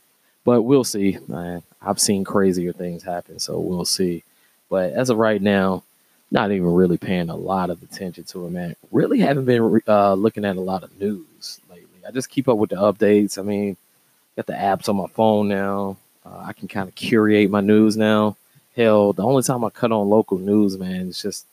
But 0.45 0.63
we'll 0.63 0.85
see, 0.85 1.19
man. 1.29 1.63
I've 1.83 2.01
seen 2.01 2.25
crazier 2.25 2.73
things 2.73 3.03
happen, 3.03 3.39
so 3.39 3.59
we'll 3.59 3.85
see. 3.85 4.23
But 4.69 4.93
as 4.93 5.11
of 5.11 5.19
right 5.19 5.41
now, 5.41 5.83
not 6.31 6.51
even 6.51 6.73
really 6.73 6.99
paying 6.99 7.29
a 7.29 7.37
lot 7.37 7.71
of 7.71 7.83
attention 7.83 8.25
to 8.25 8.47
it, 8.47 8.51
man. 8.51 8.77
Really 8.91 9.21
haven't 9.21 9.45
been 9.45 9.81
uh, 9.87 10.15
looking 10.15 10.45
at 10.45 10.57
a 10.57 10.61
lot 10.61 10.83
of 10.83 10.99
news 11.01 11.61
lately. 11.71 12.01
I 12.07 12.11
just 12.11 12.31
keep 12.31 12.49
up 12.49 12.59
with 12.59 12.71
the 12.71 12.77
updates. 12.77 13.39
I 13.39 13.43
mean, 13.43 13.77
got 14.35 14.47
the 14.47 14.53
apps 14.53 14.89
on 14.89 14.97
my 14.97 15.07
phone 15.07 15.49
now. 15.49 15.97
Uh, 16.25 16.45
I 16.47 16.53
can 16.53 16.69
kind 16.69 16.89
of 16.89 16.95
curate 16.95 17.51
my 17.51 17.61
news 17.61 17.97
now. 17.97 18.37
Hell, 18.75 19.13
the 19.13 19.23
only 19.23 19.43
time 19.43 19.65
I 19.65 19.71
cut 19.71 19.93
on 19.93 20.11
local 20.11 20.39
news, 20.39 20.77
man, 20.77 21.09
is 21.09 21.23
just 21.23 21.47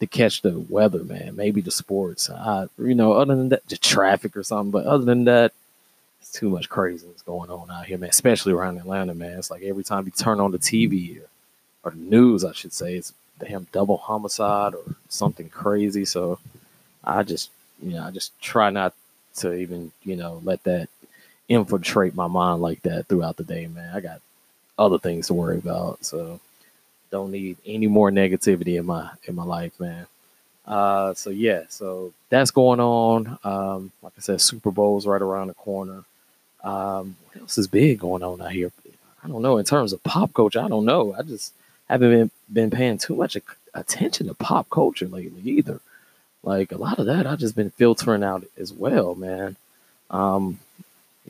to 0.00 0.06
catch 0.06 0.42
the 0.42 0.64
weather, 0.68 1.04
man. 1.04 1.36
Maybe 1.36 1.60
the 1.60 1.70
sports. 1.70 2.30
I, 2.30 2.66
you 2.78 2.94
know, 2.94 3.12
other 3.12 3.34
than 3.34 3.48
that, 3.50 3.66
the 3.68 3.76
traffic 3.76 4.36
or 4.36 4.42
something. 4.42 4.70
But 4.70 4.86
other 4.86 5.04
than 5.04 5.24
that, 5.24 5.52
it's 6.20 6.32
too 6.32 6.48
much 6.48 6.68
craziness 6.68 7.22
going 7.22 7.50
on 7.50 7.70
out 7.70 7.86
here, 7.86 7.98
man. 7.98 8.10
Especially 8.10 8.52
around 8.52 8.78
Atlanta, 8.78 9.14
man. 9.14 9.38
It's 9.38 9.50
like 9.50 9.62
every 9.62 9.84
time 9.84 10.06
you 10.06 10.12
turn 10.12 10.40
on 10.40 10.52
the 10.52 10.58
TV 10.58 11.20
or 11.84 11.92
news, 11.92 12.44
I 12.44 12.52
should 12.52 12.72
say, 12.72 12.96
it's 12.96 13.12
damn 13.38 13.66
double 13.72 13.96
homicide 13.96 14.74
or 14.74 14.84
something 15.08 15.48
crazy. 15.48 16.04
So 16.04 16.38
I 17.04 17.22
just, 17.22 17.50
you 17.82 17.94
know, 17.94 18.04
I 18.04 18.10
just 18.10 18.38
try 18.40 18.70
not 18.70 18.94
to 19.36 19.54
even, 19.54 19.92
you 20.04 20.16
know, 20.16 20.40
let 20.44 20.62
that 20.64 20.88
infiltrate 21.48 22.14
my 22.14 22.26
mind 22.28 22.62
like 22.62 22.82
that 22.82 23.06
throughout 23.06 23.36
the 23.36 23.44
day, 23.44 23.66
man. 23.66 23.94
I 23.94 24.00
got 24.00 24.20
other 24.78 24.98
things 24.98 25.26
to 25.26 25.34
worry 25.34 25.58
about. 25.58 26.04
So 26.04 26.40
don't 27.10 27.30
need 27.30 27.56
any 27.66 27.86
more 27.86 28.10
negativity 28.10 28.78
in 28.78 28.86
my 28.86 29.10
in 29.24 29.34
my 29.34 29.44
life, 29.44 29.78
man. 29.78 30.06
Uh, 30.66 31.12
so 31.14 31.30
yeah, 31.30 31.62
so 31.68 32.12
that's 32.30 32.50
going 32.50 32.80
on. 32.80 33.38
Um, 33.44 33.92
like 34.02 34.12
I 34.16 34.20
said, 34.20 34.40
Super 34.40 34.70
Bowl's 34.70 35.06
right 35.06 35.20
around 35.20 35.48
the 35.48 35.54
corner. 35.54 36.04
Um, 36.62 37.16
what 37.26 37.42
else 37.42 37.58
is 37.58 37.66
big 37.66 37.98
going 37.98 38.22
on 38.22 38.40
out 38.40 38.52
here? 38.52 38.70
I 39.24 39.28
don't 39.28 39.42
know. 39.42 39.58
In 39.58 39.64
terms 39.64 39.92
of 39.92 40.02
pop 40.02 40.32
culture, 40.32 40.60
I 40.60 40.68
don't 40.68 40.84
know. 40.84 41.14
I 41.18 41.22
just 41.22 41.52
haven't 41.92 42.10
been 42.10 42.30
been 42.52 42.70
paying 42.70 42.98
too 42.98 43.16
much 43.16 43.36
attention 43.74 44.26
to 44.26 44.34
pop 44.34 44.68
culture 44.70 45.08
lately 45.08 45.42
either. 45.44 45.80
Like 46.42 46.72
a 46.72 46.76
lot 46.76 46.98
of 46.98 47.06
that, 47.06 47.26
I've 47.26 47.38
just 47.38 47.56
been 47.56 47.70
filtering 47.70 48.24
out 48.24 48.44
as 48.58 48.72
well, 48.72 49.14
man. 49.14 49.56
Um, 50.10 50.58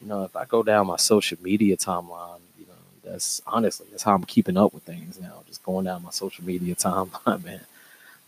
you 0.00 0.09
know, 0.09 0.25
if 0.25 0.35
I 0.35 0.47
go 0.47 0.62
down 0.62 0.87
my 0.87 0.97
social 0.97 1.38
media 1.42 1.76
timeline, 1.76 2.40
you 2.59 2.66
know, 2.66 3.11
that's 3.11 3.42
honestly 3.47 3.87
that's 3.90 4.02
how 4.02 4.14
I'm 4.14 4.25
keeping 4.25 4.57
up 4.57 4.73
with 4.73 4.85
things 4.85 5.21
now. 5.21 5.42
Just 5.47 5.62
going 5.64 5.85
down 5.85 6.02
my 6.02 6.11
social 6.11 6.45
media 6.45 6.75
timeline, 6.76 7.45
man. 7.45 7.61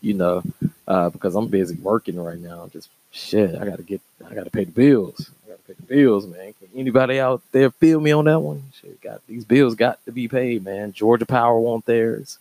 You 0.01 0.13
know, 0.13 0.43
uh, 0.87 1.09
because 1.09 1.35
I'm 1.35 1.47
busy 1.47 1.75
working 1.75 2.21
right 2.21 2.39
now. 2.39 2.69
Just 2.71 2.89
shit, 3.11 3.55
I 3.55 3.65
gotta 3.65 3.83
get, 3.83 4.01
I 4.29 4.35
gotta 4.35 4.51
pay 4.51 4.65
the 4.65 4.71
bills. 4.71 5.31
Pay 5.67 5.73
the 5.73 5.81
bills, 5.83 6.27
man. 6.27 6.53
Can 6.53 6.67
anybody 6.75 7.19
out 7.19 7.41
there 7.51 7.71
feel 7.71 7.99
me 7.99 8.11
on 8.11 8.25
that 8.25 8.39
one? 8.39 8.63
Shit, 8.79 9.01
got 9.01 9.25
these 9.27 9.45
bills 9.45 9.75
got 9.75 10.03
to 10.05 10.11
be 10.11 10.27
paid, 10.27 10.63
man. 10.63 10.93
Georgia 10.93 11.25
Power 11.25 11.59
want 11.59 11.85
theirs. 11.85 12.37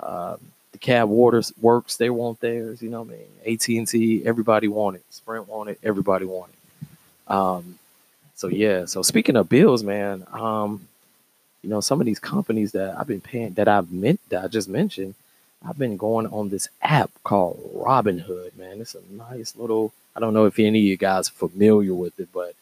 Um, 0.00 0.38
the 0.72 0.78
Cab 0.78 1.08
Waters 1.08 1.52
Works, 1.60 1.96
they 1.96 2.10
want 2.10 2.40
theirs. 2.40 2.82
You 2.82 2.90
know 2.90 3.02
what 3.02 3.14
I 3.14 3.18
mean? 3.18 3.54
AT 3.54 3.68
and 3.68 3.88
T, 3.88 4.24
everybody 4.24 4.68
want 4.68 4.96
it. 4.96 5.04
Sprint 5.10 5.48
want 5.48 5.70
it. 5.70 5.78
Everybody 5.82 6.24
want 6.24 6.52
it. 6.52 7.32
Um, 7.32 7.78
so 8.34 8.48
yeah. 8.48 8.86
So 8.86 9.02
speaking 9.02 9.36
of 9.36 9.48
bills, 9.48 9.82
man, 9.82 10.26
um, 10.32 10.88
you 11.62 11.70
know, 11.70 11.80
some 11.80 12.00
of 12.00 12.06
these 12.06 12.18
companies 12.18 12.72
that 12.72 12.98
I've 12.98 13.06
been 13.06 13.20
paying 13.20 13.54
that 13.54 13.68
I've 13.68 13.90
meant 13.90 14.20
that 14.28 14.44
I 14.44 14.48
just 14.48 14.68
mentioned, 14.68 15.14
I've 15.66 15.78
been 15.78 15.96
going 15.96 16.26
on 16.26 16.50
this 16.50 16.68
app 16.82 17.10
called 17.22 17.58
Robinhood, 17.74 18.56
man. 18.56 18.80
It's 18.80 18.94
a 18.94 19.00
nice 19.10 19.56
little 19.56 19.92
I 20.16 20.20
don't 20.20 20.34
know 20.34 20.46
if 20.46 20.58
any 20.58 20.78
of 20.80 20.84
you 20.84 20.96
guys 20.96 21.28
are 21.28 21.48
familiar 21.48 21.94
with 21.94 22.18
it, 22.20 22.28
but 22.32 22.54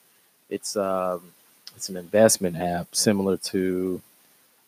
it's 0.51 0.77
um 0.77 1.33
it's 1.77 1.89
an 1.89 1.97
investment 1.97 2.57
app 2.57 2.95
similar 2.95 3.37
to 3.39 4.01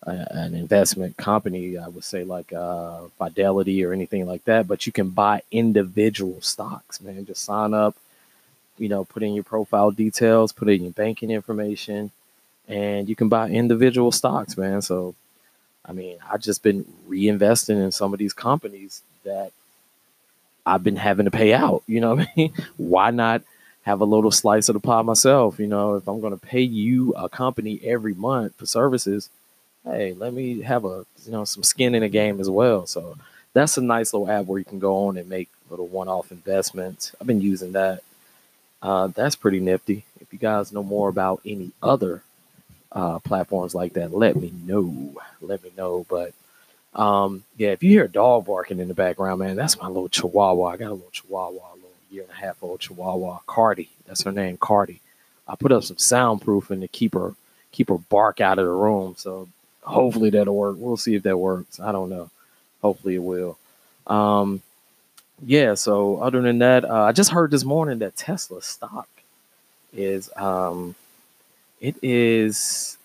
a, 0.02 0.26
an 0.30 0.54
investment 0.54 1.16
company, 1.16 1.78
I 1.78 1.88
would 1.88 2.04
say 2.04 2.24
like 2.24 2.52
uh, 2.52 3.02
Fidelity 3.18 3.84
or 3.84 3.92
anything 3.92 4.26
like 4.26 4.44
that, 4.44 4.68
but 4.68 4.86
you 4.86 4.92
can 4.92 5.10
buy 5.10 5.42
individual 5.50 6.40
stocks, 6.40 7.00
man. 7.00 7.26
Just 7.26 7.44
sign 7.44 7.74
up, 7.74 7.96
you 8.78 8.88
know, 8.88 9.04
put 9.04 9.22
in 9.22 9.34
your 9.34 9.44
profile 9.44 9.90
details, 9.90 10.52
put 10.52 10.68
in 10.68 10.82
your 10.82 10.92
banking 10.92 11.30
information, 11.30 12.10
and 12.68 13.08
you 13.08 13.16
can 13.16 13.28
buy 13.28 13.48
individual 13.48 14.12
stocks, 14.12 14.56
man. 14.56 14.82
So, 14.82 15.14
I 15.84 15.92
mean, 15.92 16.18
I've 16.30 16.42
just 16.42 16.62
been 16.62 16.84
reinvesting 17.08 17.82
in 17.82 17.92
some 17.92 18.12
of 18.12 18.18
these 18.18 18.32
companies 18.32 19.02
that 19.24 19.52
I've 20.66 20.82
been 20.82 20.96
having 20.96 21.24
to 21.26 21.30
pay 21.30 21.52
out. 21.52 21.82
You 21.86 22.00
know 22.00 22.14
what 22.14 22.28
I 22.28 22.32
mean? 22.36 22.52
Why 22.76 23.10
not 23.10 23.42
have 23.82 24.00
a 24.00 24.04
little 24.06 24.30
slice 24.30 24.68
of 24.68 24.74
the 24.74 24.80
pie 24.80 25.02
myself? 25.02 25.58
You 25.58 25.66
know, 25.66 25.94
if 25.96 26.08
I'm 26.08 26.20
going 26.20 26.38
to 26.38 26.46
pay 26.46 26.62
you 26.62 27.12
a 27.12 27.28
company 27.28 27.80
every 27.84 28.14
month 28.14 28.54
for 28.56 28.66
services, 28.66 29.28
hey, 29.84 30.14
let 30.14 30.32
me 30.32 30.62
have 30.62 30.84
a 30.84 31.04
you 31.24 31.32
know 31.32 31.44
some 31.44 31.62
skin 31.62 31.94
in 31.94 32.02
the 32.02 32.08
game 32.08 32.40
as 32.40 32.48
well. 32.50 32.86
So 32.86 33.16
that's 33.52 33.76
a 33.76 33.82
nice 33.82 34.12
little 34.12 34.30
app 34.30 34.46
where 34.46 34.58
you 34.58 34.64
can 34.64 34.78
go 34.78 35.06
on 35.06 35.16
and 35.16 35.28
make 35.28 35.48
little 35.70 35.86
one-off 35.86 36.30
investments. 36.32 37.14
I've 37.20 37.26
been 37.26 37.40
using 37.40 37.72
that. 37.72 38.02
Uh, 38.82 39.06
that's 39.08 39.36
pretty 39.36 39.60
nifty. 39.60 40.04
If 40.20 40.32
you 40.32 40.38
guys 40.38 40.72
know 40.72 40.82
more 40.82 41.08
about 41.08 41.40
any 41.46 41.72
other 41.82 42.22
uh, 42.92 43.18
platforms 43.20 43.74
like 43.74 43.94
that, 43.94 44.12
let 44.12 44.36
me 44.36 44.52
know. 44.64 45.14
Let 45.40 45.62
me 45.62 45.70
know. 45.76 46.04
But 46.08 46.32
um, 46.94 47.44
yeah, 47.56 47.70
if 47.70 47.82
you 47.82 47.90
hear 47.90 48.04
a 48.04 48.08
dog 48.08 48.46
barking 48.46 48.78
in 48.78 48.88
the 48.88 48.94
background, 48.94 49.40
man, 49.40 49.56
that's 49.56 49.78
my 49.80 49.88
little 49.88 50.08
chihuahua. 50.08 50.66
I 50.66 50.76
got 50.76 50.90
a 50.90 50.94
little 50.94 51.10
chihuahua, 51.10 51.72
a 51.72 51.74
little 51.74 51.90
year 52.10 52.22
and 52.22 52.30
a 52.30 52.34
half 52.34 52.62
old 52.62 52.80
chihuahua, 52.80 53.40
Cardi. 53.46 53.90
That's 54.06 54.22
her 54.24 54.32
name, 54.32 54.56
Cardi. 54.56 55.00
I 55.48 55.56
put 55.56 55.72
up 55.72 55.84
some 55.84 55.96
soundproofing 55.96 56.80
to 56.80 56.88
keep 56.88 57.14
her 57.14 57.34
keep 57.72 57.88
her 57.88 57.98
bark 57.98 58.40
out 58.40 58.58
of 58.58 58.66
the 58.66 58.70
room. 58.70 59.14
So 59.18 59.48
hopefully 59.82 60.30
that'll 60.30 60.56
work. 60.56 60.76
We'll 60.78 60.96
see 60.96 61.16
if 61.16 61.24
that 61.24 61.36
works. 61.36 61.80
I 61.80 61.90
don't 61.92 62.08
know. 62.08 62.30
Hopefully 62.82 63.16
it 63.16 63.22
will. 63.22 63.58
Um, 64.06 64.62
yeah. 65.44 65.74
So 65.74 66.18
other 66.18 66.40
than 66.40 66.58
that, 66.58 66.84
uh, 66.84 67.02
I 67.02 67.12
just 67.12 67.30
heard 67.30 67.50
this 67.50 67.64
morning 67.64 67.98
that 67.98 68.16
Tesla 68.16 68.62
stock 68.62 69.08
is 69.92 70.30
um, 70.36 70.94
it 71.80 71.96
is 72.02 72.96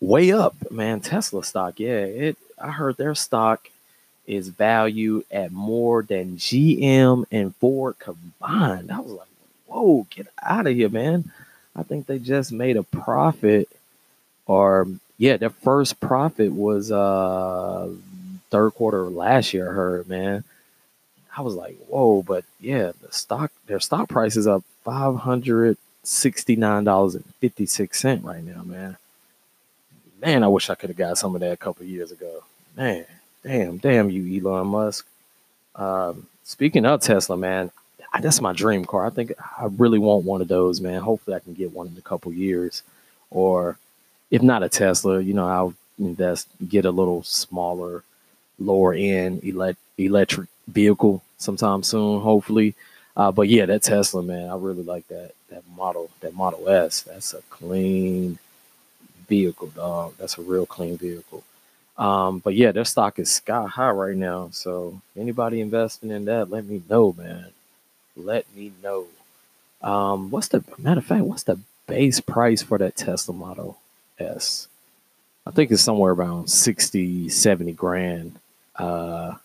way 0.00 0.32
up, 0.32 0.70
man. 0.70 1.00
Tesla 1.00 1.44
stock, 1.44 1.80
yeah. 1.80 2.04
It 2.04 2.36
I 2.60 2.70
heard 2.70 2.96
their 2.96 3.14
stock 3.14 3.68
is 4.26 4.48
valued 4.48 5.24
at 5.30 5.52
more 5.52 6.02
than 6.02 6.36
GM 6.36 7.24
and 7.32 7.54
Ford 7.56 7.96
combined. 7.98 8.92
I 8.92 9.00
was 9.00 9.12
like, 9.12 9.28
whoa, 9.66 10.06
get 10.10 10.26
out 10.42 10.66
of 10.66 10.74
here, 10.74 10.88
man. 10.88 11.30
I 11.74 11.82
think 11.82 12.06
they 12.06 12.18
just 12.18 12.52
made 12.52 12.76
a 12.76 12.82
profit, 12.82 13.68
or 14.46 14.86
yeah, 15.18 15.36
their 15.36 15.50
first 15.50 16.00
profit 16.00 16.52
was 16.52 16.92
uh 16.92 17.90
third 18.50 18.70
quarter 18.72 19.04
last 19.04 19.54
year. 19.54 19.70
I 19.70 19.74
heard, 19.74 20.08
man. 20.08 20.44
I 21.36 21.42
was 21.42 21.54
like, 21.54 21.76
whoa, 21.88 22.22
but 22.22 22.44
yeah, 22.60 22.92
the 23.00 23.12
stock, 23.12 23.52
their 23.66 23.80
stock 23.80 24.08
price 24.08 24.36
is 24.36 24.46
up 24.46 24.62
five 24.84 25.16
hundred 25.16 25.76
$69.56 26.04 28.24
right 28.24 28.42
now, 28.42 28.62
man. 28.62 28.96
Man, 30.20 30.44
I 30.44 30.48
wish 30.48 30.68
I 30.68 30.74
could 30.74 30.90
have 30.90 30.98
got 30.98 31.16
some 31.18 31.34
of 31.34 31.40
that 31.40 31.52
a 31.52 31.56
couple 31.56 31.86
years 31.86 32.12
ago. 32.12 32.44
Man, 32.76 33.06
damn, 33.42 33.78
damn 33.78 34.10
you, 34.10 34.46
Elon 34.46 34.66
Musk. 34.66 35.06
Um, 35.74 36.26
speaking 36.44 36.84
of 36.84 37.00
Tesla, 37.00 37.36
man, 37.38 37.70
that's 38.20 38.40
my 38.40 38.52
dream 38.52 38.84
car. 38.84 39.06
I 39.06 39.10
think 39.10 39.32
I 39.40 39.68
really 39.78 39.98
want 39.98 40.24
one 40.24 40.42
of 40.42 40.48
those, 40.48 40.80
man. 40.80 41.00
Hopefully, 41.00 41.36
I 41.36 41.40
can 41.40 41.54
get 41.54 41.72
one 41.72 41.86
in 41.86 41.96
a 41.96 42.02
couple 42.02 42.32
years, 42.32 42.82
or 43.30 43.78
if 44.30 44.42
not 44.42 44.62
a 44.62 44.68
Tesla, 44.68 45.20
you 45.20 45.32
know, 45.32 45.48
I'll 45.48 45.74
invest, 45.98 46.48
get 46.68 46.84
a 46.84 46.90
little 46.90 47.22
smaller, 47.22 48.02
lower 48.58 48.92
end 48.92 49.42
elect- 49.42 49.78
electric 49.96 50.48
vehicle 50.68 51.22
sometime 51.38 51.82
soon. 51.82 52.20
Hopefully, 52.20 52.74
uh, 53.16 53.32
but 53.32 53.48
yeah, 53.48 53.64
that 53.64 53.84
Tesla, 53.84 54.22
man, 54.22 54.50
I 54.50 54.56
really 54.56 54.82
like 54.82 55.08
that 55.08 55.32
that 55.48 55.62
model, 55.74 56.10
that 56.20 56.34
Model 56.34 56.68
S. 56.68 57.02
That's 57.02 57.32
a 57.32 57.40
clean 57.48 58.38
vehicle, 59.30 59.68
dog. 59.68 60.16
That's 60.18 60.38
a 60.38 60.42
real 60.42 60.66
clean 60.66 60.98
vehicle. 60.98 61.44
Um, 61.96 62.40
but 62.40 62.54
yeah, 62.56 62.72
their 62.72 62.84
stock 62.84 63.18
is 63.20 63.30
sky 63.32 63.66
high 63.68 63.92
right 63.92 64.16
now. 64.16 64.50
So 64.52 65.00
anybody 65.16 65.62
investing 65.62 66.10
in 66.10 66.26
that, 66.26 66.50
let 66.50 66.66
me 66.66 66.82
know, 66.90 67.14
man. 67.16 67.48
Let 68.16 68.46
me 68.56 68.72
know. 68.82 69.06
Um, 69.82 70.30
what's 70.30 70.48
the 70.48 70.64
matter 70.78 71.00
of 71.00 71.06
fact? 71.06 71.24
What's 71.24 71.44
the 71.44 71.60
base 71.86 72.20
price 72.20 72.62
for 72.62 72.78
that 72.78 72.96
Tesla 72.96 73.34
Model 73.34 73.78
S? 74.18 74.68
I 75.46 75.52
think 75.52 75.70
it's 75.70 75.82
somewhere 75.82 76.12
around 76.12 76.50
60, 76.50 77.30
70 77.30 77.72
grand. 77.72 78.36
Uh, 78.76 79.36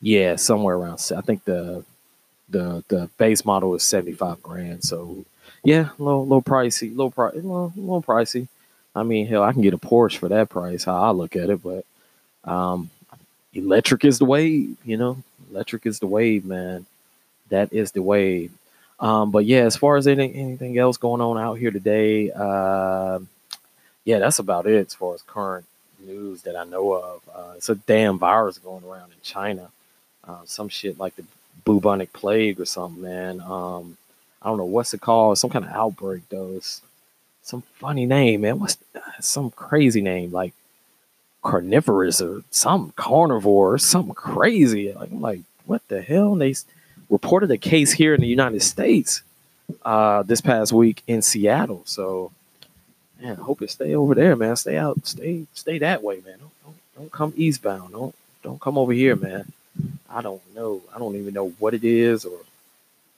yeah, 0.00 0.36
somewhere 0.36 0.76
around. 0.76 1.00
I 1.16 1.22
think 1.22 1.44
the 1.44 1.84
the 2.50 2.84
the 2.88 3.10
base 3.18 3.44
model 3.44 3.74
is 3.74 3.82
75 3.82 4.42
grand. 4.42 4.84
So 4.84 5.24
yeah, 5.64 5.90
little 5.98 6.24
little 6.24 6.42
pricey, 6.42 6.90
little 6.90 7.10
price, 7.10 7.34
little, 7.34 7.72
little 7.76 8.02
pricey. 8.02 8.48
I 8.98 9.02
mean, 9.02 9.26
hell, 9.26 9.42
I 9.42 9.52
can 9.52 9.62
get 9.62 9.74
a 9.74 9.78
Porsche 9.78 10.18
for 10.18 10.28
that 10.28 10.50
price. 10.50 10.84
How 10.84 11.02
I 11.02 11.10
look 11.10 11.36
at 11.36 11.50
it, 11.50 11.62
but 11.62 11.84
um, 12.44 12.90
electric 13.54 14.04
is 14.04 14.18
the 14.18 14.24
wave. 14.24 14.76
You 14.84 14.96
know, 14.96 15.22
electric 15.50 15.86
is 15.86 15.98
the 15.98 16.06
wave, 16.06 16.44
man. 16.44 16.86
That 17.48 17.72
is 17.72 17.92
the 17.92 18.02
wave. 18.02 18.52
Um, 19.00 19.30
but 19.30 19.44
yeah, 19.44 19.60
as 19.60 19.76
far 19.76 19.96
as 19.96 20.06
any, 20.06 20.34
anything 20.34 20.76
else 20.76 20.96
going 20.96 21.20
on 21.20 21.38
out 21.38 21.54
here 21.54 21.70
today, 21.70 22.30
uh, 22.32 23.20
yeah, 24.04 24.18
that's 24.18 24.38
about 24.38 24.66
it 24.66 24.86
as 24.86 24.94
far 24.94 25.14
as 25.14 25.22
current 25.22 25.66
news 26.00 26.42
that 26.42 26.56
I 26.56 26.64
know 26.64 26.92
of. 26.92 27.22
Uh, 27.32 27.52
it's 27.56 27.68
a 27.68 27.74
damn 27.76 28.18
virus 28.18 28.58
going 28.58 28.84
around 28.84 29.10
in 29.12 29.18
China. 29.22 29.70
Uh, 30.26 30.40
some 30.44 30.68
shit 30.68 30.98
like 30.98 31.14
the 31.16 31.24
bubonic 31.64 32.12
plague 32.12 32.60
or 32.60 32.64
something, 32.64 33.02
man. 33.02 33.40
Um, 33.40 33.96
I 34.42 34.48
don't 34.48 34.58
know 34.58 34.64
what's 34.64 34.94
it 34.94 35.00
called. 35.00 35.38
Some 35.38 35.50
kind 35.50 35.64
of 35.64 35.70
outbreak, 35.70 36.22
though. 36.28 36.52
It's 36.56 36.82
some 37.48 37.62
funny 37.62 38.04
name, 38.04 38.42
man. 38.42 38.58
What's 38.60 38.76
some 39.20 39.50
crazy 39.50 40.02
name 40.02 40.30
like 40.32 40.52
carnivorous 41.42 42.20
or 42.20 42.42
some 42.50 42.92
carnivore 42.94 43.72
or 43.74 43.78
something 43.78 44.14
crazy? 44.14 44.92
Like, 44.92 45.10
I'm 45.10 45.22
like, 45.22 45.40
what 45.64 45.86
the 45.88 46.02
hell? 46.02 46.32
And 46.32 46.42
they 46.42 46.54
reported 47.08 47.50
a 47.50 47.56
case 47.56 47.92
here 47.92 48.14
in 48.14 48.20
the 48.20 48.26
United 48.26 48.62
States 48.62 49.22
uh, 49.82 50.22
this 50.24 50.42
past 50.42 50.72
week 50.72 51.02
in 51.06 51.22
Seattle. 51.22 51.82
So, 51.86 52.32
man, 53.20 53.38
I 53.40 53.42
hope 53.42 53.62
it 53.62 53.70
stay 53.70 53.94
over 53.94 54.14
there, 54.14 54.36
man. 54.36 54.54
Stay 54.56 54.76
out, 54.76 55.06
stay, 55.06 55.46
stay 55.54 55.78
that 55.78 56.02
way, 56.02 56.16
man. 56.26 56.38
Don't, 56.38 56.52
don't, 56.62 56.76
don't 56.96 57.12
come 57.12 57.32
eastbound. 57.34 57.92
Don't, 57.92 58.14
don't 58.42 58.60
come 58.60 58.76
over 58.76 58.92
here, 58.92 59.16
man. 59.16 59.50
I 60.10 60.20
don't 60.20 60.42
know. 60.54 60.82
I 60.94 60.98
don't 60.98 61.16
even 61.16 61.32
know 61.32 61.48
what 61.58 61.72
it 61.72 61.84
is 61.84 62.26
or 62.26 62.40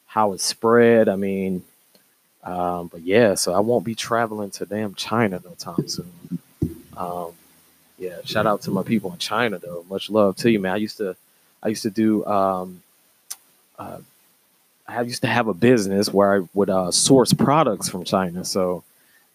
how 0.06 0.34
it's 0.34 0.44
spread. 0.44 1.08
I 1.08 1.16
mean, 1.16 1.64
um, 2.42 2.88
but 2.88 3.02
yeah, 3.02 3.34
so 3.34 3.52
I 3.52 3.60
won't 3.60 3.84
be 3.84 3.94
traveling 3.94 4.50
to 4.52 4.66
damn 4.66 4.94
China 4.94 5.40
no 5.44 5.50
time 5.58 5.88
soon. 5.88 6.12
Um, 6.96 7.32
yeah, 7.98 8.18
shout 8.24 8.46
out 8.46 8.62
to 8.62 8.70
my 8.70 8.82
people 8.82 9.12
in 9.12 9.18
China 9.18 9.58
though. 9.58 9.84
Much 9.90 10.10
love 10.10 10.36
to 10.36 10.50
you, 10.50 10.58
man. 10.58 10.72
I 10.72 10.76
used 10.76 10.96
to, 10.98 11.16
I 11.62 11.68
used 11.68 11.82
to 11.82 11.90
do, 11.90 12.24
um, 12.24 12.82
uh, 13.78 13.98
I 14.88 15.02
used 15.02 15.22
to 15.22 15.28
have 15.28 15.48
a 15.48 15.54
business 15.54 16.12
where 16.12 16.36
I 16.36 16.46
would 16.54 16.70
uh, 16.70 16.90
source 16.90 17.32
products 17.32 17.88
from 17.88 18.04
China. 18.04 18.44
So 18.44 18.82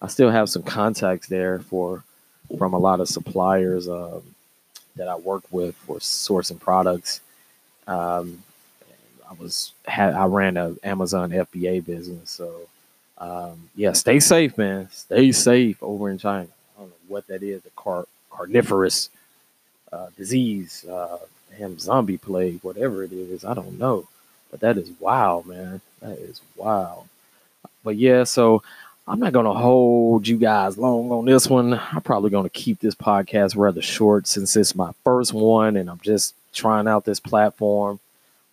I 0.01 0.07
still 0.07 0.29
have 0.29 0.50
some 0.50 0.63
contacts 0.63 1.27
there 1.27 1.59
for 1.59 2.03
from 2.57 2.74
a 2.74 2.77
lot 2.77 3.00
of 3.00 3.07
suppliers 3.07 3.88
um, 3.88 4.21
that 4.95 5.07
I 5.07 5.15
work 5.15 5.43
with 5.51 5.75
for 5.75 5.97
sourcing 5.97 6.59
products. 6.59 7.21
Um, 7.88 8.43
I 9.29 9.33
was 9.33 9.74
had 9.85 10.13
I 10.13 10.25
ran 10.25 10.57
a 10.57 10.75
Amazon 10.83 11.31
FBA 11.31 11.85
business, 11.85 12.29
so 12.29 12.67
um, 13.17 13.69
yeah, 13.75 13.93
stay 13.93 14.19
safe, 14.19 14.57
man. 14.57 14.89
Stay 14.91 15.31
safe 15.31 15.81
over 15.81 16.10
in 16.10 16.17
China. 16.17 16.48
I 16.75 16.81
don't 16.81 16.89
know 16.89 16.95
what 17.07 17.27
that 17.27 17.43
is, 17.43 17.62
the 17.62 17.69
car 17.72 18.05
carnivorous 18.29 19.10
uh, 19.93 20.07
disease, 20.17 20.86
uh, 20.86 21.19
him 21.53 21.79
zombie 21.79 22.17
plague, 22.17 22.60
whatever 22.62 23.03
it 23.03 23.13
is. 23.13 23.45
I 23.45 23.53
don't 23.53 23.79
know, 23.79 24.07
but 24.51 24.60
that 24.60 24.77
is 24.77 24.91
wild, 25.00 25.45
man. 25.45 25.81
That 26.01 26.17
is 26.17 26.41
wild. 26.57 27.07
But 27.84 27.95
yeah, 27.95 28.25
so 28.25 28.62
I'm 29.07 29.19
not 29.19 29.34
gonna 29.34 29.53
hold 29.53 30.27
you 30.27 30.38
guys 30.38 30.77
long 30.77 31.12
on 31.12 31.25
this 31.25 31.48
one. 31.48 31.74
I'm 31.74 32.01
probably 32.01 32.31
gonna 32.31 32.50
keep 32.50 32.79
this 32.79 32.95
podcast 32.95 33.55
rather 33.55 33.81
short 33.81 34.27
since 34.27 34.55
it's 34.55 34.75
my 34.75 34.91
first 35.03 35.31
one 35.31 35.77
and 35.77 35.89
I'm 35.89 36.00
just 36.03 36.34
trying 36.53 36.88
out 36.88 37.05
this 37.05 37.19
platform. 37.19 38.00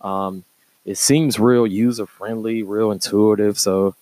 Um, 0.02 0.44
it 0.84 0.98
seems 0.98 1.40
real 1.40 1.66
user 1.66 2.06
friendly, 2.06 2.62
real 2.62 2.92
intuitive. 2.92 3.58
So 3.58 3.94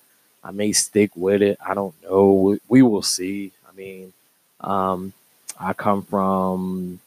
I 0.43 0.51
may 0.53 0.73
stick 0.73 1.11
with 1.15 1.43
it. 1.43 1.59
I 1.65 1.75
don't 1.75 1.95
know. 2.03 2.59
We, 2.69 2.83
will 2.83 3.03
see. 3.03 3.53
I 3.69 3.77
mean, 3.77 4.13
um, 4.61 5.13
I 5.59 5.73
come 5.73 6.03
from, 6.03 7.01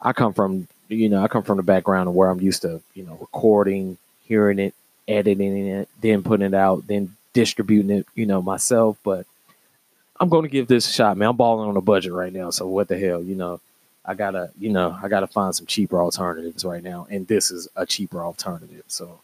I 0.00 0.12
come 0.12 0.32
from, 0.32 0.68
you 0.88 1.08
know, 1.08 1.22
I 1.22 1.28
come 1.28 1.42
from 1.42 1.56
the 1.56 1.62
background 1.62 2.08
of 2.08 2.14
where 2.14 2.30
I'm 2.30 2.40
used 2.40 2.62
to, 2.62 2.80
you 2.94 3.04
know, 3.04 3.16
recording, 3.20 3.98
hearing 4.24 4.58
it, 4.58 4.74
editing 5.08 5.68
it, 5.68 5.88
then 6.00 6.22
putting 6.22 6.46
it 6.46 6.54
out, 6.54 6.86
then 6.86 7.16
distributing 7.32 7.90
it, 7.90 8.06
you 8.14 8.26
know, 8.26 8.40
myself. 8.40 8.98
But 9.02 9.26
I'm 10.18 10.28
going 10.28 10.42
to 10.42 10.48
give 10.48 10.68
this 10.68 10.88
a 10.88 10.92
shot, 10.92 11.16
man. 11.16 11.30
I'm 11.30 11.36
balling 11.36 11.68
on 11.68 11.76
a 11.76 11.80
budget 11.80 12.12
right 12.12 12.32
now. 12.32 12.50
So 12.50 12.66
what 12.66 12.88
the 12.88 12.98
hell, 12.98 13.22
you 13.22 13.34
know, 13.34 13.60
I 14.04 14.14
gotta, 14.14 14.50
you 14.58 14.70
know, 14.70 14.98
I 15.02 15.08
gotta 15.08 15.26
find 15.26 15.54
some 15.54 15.66
cheaper 15.66 16.00
alternatives 16.00 16.64
right 16.64 16.82
now, 16.82 17.06
and 17.10 17.28
this 17.28 17.50
is 17.50 17.68
a 17.76 17.84
cheaper 17.84 18.24
alternative. 18.24 18.84
So 18.88 19.20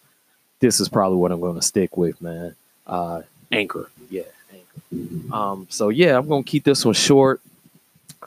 this 0.60 0.80
is 0.80 0.88
probably 0.88 1.18
what 1.18 1.32
I'm 1.32 1.40
going 1.40 1.56
to 1.56 1.62
stick 1.62 1.96
with, 1.96 2.20
man. 2.20 2.54
Uh, 2.86 3.22
Anchor, 3.52 3.90
yeah, 4.10 4.22
Anchor. 4.52 5.34
Um, 5.34 5.66
so 5.70 5.88
yeah, 5.90 6.18
I'm 6.18 6.28
to 6.28 6.42
keep 6.50 6.64
this 6.64 6.84
one 6.84 6.94
short, 6.94 7.40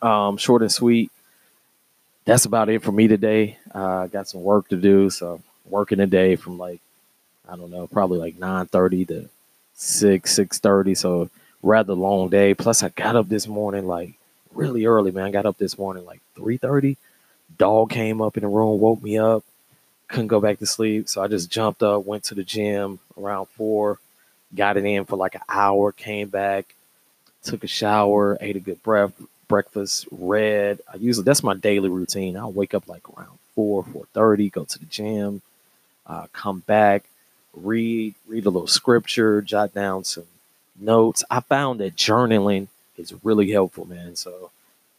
um, 0.02 0.38
short 0.38 0.62
and 0.62 0.72
sweet. 0.72 1.12
That's 2.26 2.46
about 2.46 2.70
it 2.70 2.84
for 2.84 2.92
me 2.92 3.08
today. 3.08 3.58
Uh, 3.74 4.08
got 4.08 4.30
some 4.30 4.44
work 4.44 4.70
to 4.70 4.78
do, 4.78 5.10
so 5.10 5.42
working 5.66 6.00
a 6.00 6.08
day 6.08 6.36
from 6.36 6.58
like 6.58 6.82
I 7.48 7.56
don't 7.56 7.72
know, 7.72 7.88
probably 7.88 8.20
like 8.20 8.38
nine 8.38 8.68
thirty 8.68 9.06
to 9.06 9.30
six 9.76 10.34
six 10.34 10.60
thirty. 10.60 10.96
So 10.96 11.30
rather 11.62 11.94
long 11.94 12.30
day. 12.30 12.54
Plus, 12.54 12.84
I 12.84 12.90
got 12.90 13.16
up 13.16 13.30
this 13.30 13.48
morning 13.48 13.88
like 13.88 14.14
really 14.54 14.86
early, 14.86 15.12
man. 15.12 15.26
I 15.26 15.32
got 15.32 15.46
up 15.46 15.58
this 15.58 15.78
morning 15.78 16.06
like 16.06 16.22
3:30. 16.36 16.98
Dog 17.58 17.90
came 17.90 18.22
up 18.22 18.38
in 18.38 18.44
the 18.44 18.50
room, 18.50 18.80
woke 18.80 19.02
me 19.02 19.18
up. 19.18 19.44
Couldn't 20.08 20.28
go 20.28 20.40
back 20.40 20.60
to 20.60 20.66
sleep, 20.66 21.10
so 21.10 21.22
I 21.22 21.28
just 21.28 21.52
jumped 21.52 21.84
up, 21.84 22.06
went 22.06 22.24
to 22.26 22.36
the 22.36 22.44
gym 22.44 23.00
around 23.20 23.48
four, 23.48 24.00
got 24.56 24.78
it 24.78 24.86
in 24.86 25.06
for 25.06 25.16
like 25.16 25.36
an 25.36 25.42
hour, 25.50 25.92
came 25.92 26.30
back, 26.30 26.74
took 27.44 27.64
a 27.64 27.68
shower, 27.68 28.38
ate 28.42 28.56
a 28.56 28.60
good 28.60 28.82
breath, 28.84 29.14
breakfast, 29.48 30.08
read. 30.12 30.80
I 30.92 30.98
usually 30.98 31.26
that's 31.26 31.44
my 31.44 31.56
daily 31.56 31.90
routine. 31.90 32.38
I'll 32.38 32.52
wake 32.52 32.74
up 32.74 32.88
like 32.88 33.04
around 33.10 33.38
four, 33.56 33.84
four 33.84 34.06
thirty, 34.14 34.50
go 34.50 34.64
to 34.66 34.80
the 34.80 34.86
gym, 34.86 35.42
uh, 36.08 36.28
come 36.34 36.60
back, 36.62 37.04
read, 37.54 38.16
read 38.28 38.46
a 38.46 38.50
little 38.50 38.68
scripture, 38.68 39.42
jot 39.42 39.74
down 39.74 40.04
some 40.04 40.26
notes. 40.80 41.24
I 41.30 41.42
found 41.42 41.80
that 41.80 41.96
journaling 41.96 42.68
is 42.98 43.14
really 43.24 43.52
helpful, 43.52 43.86
man. 43.86 44.16
So, 44.16 44.52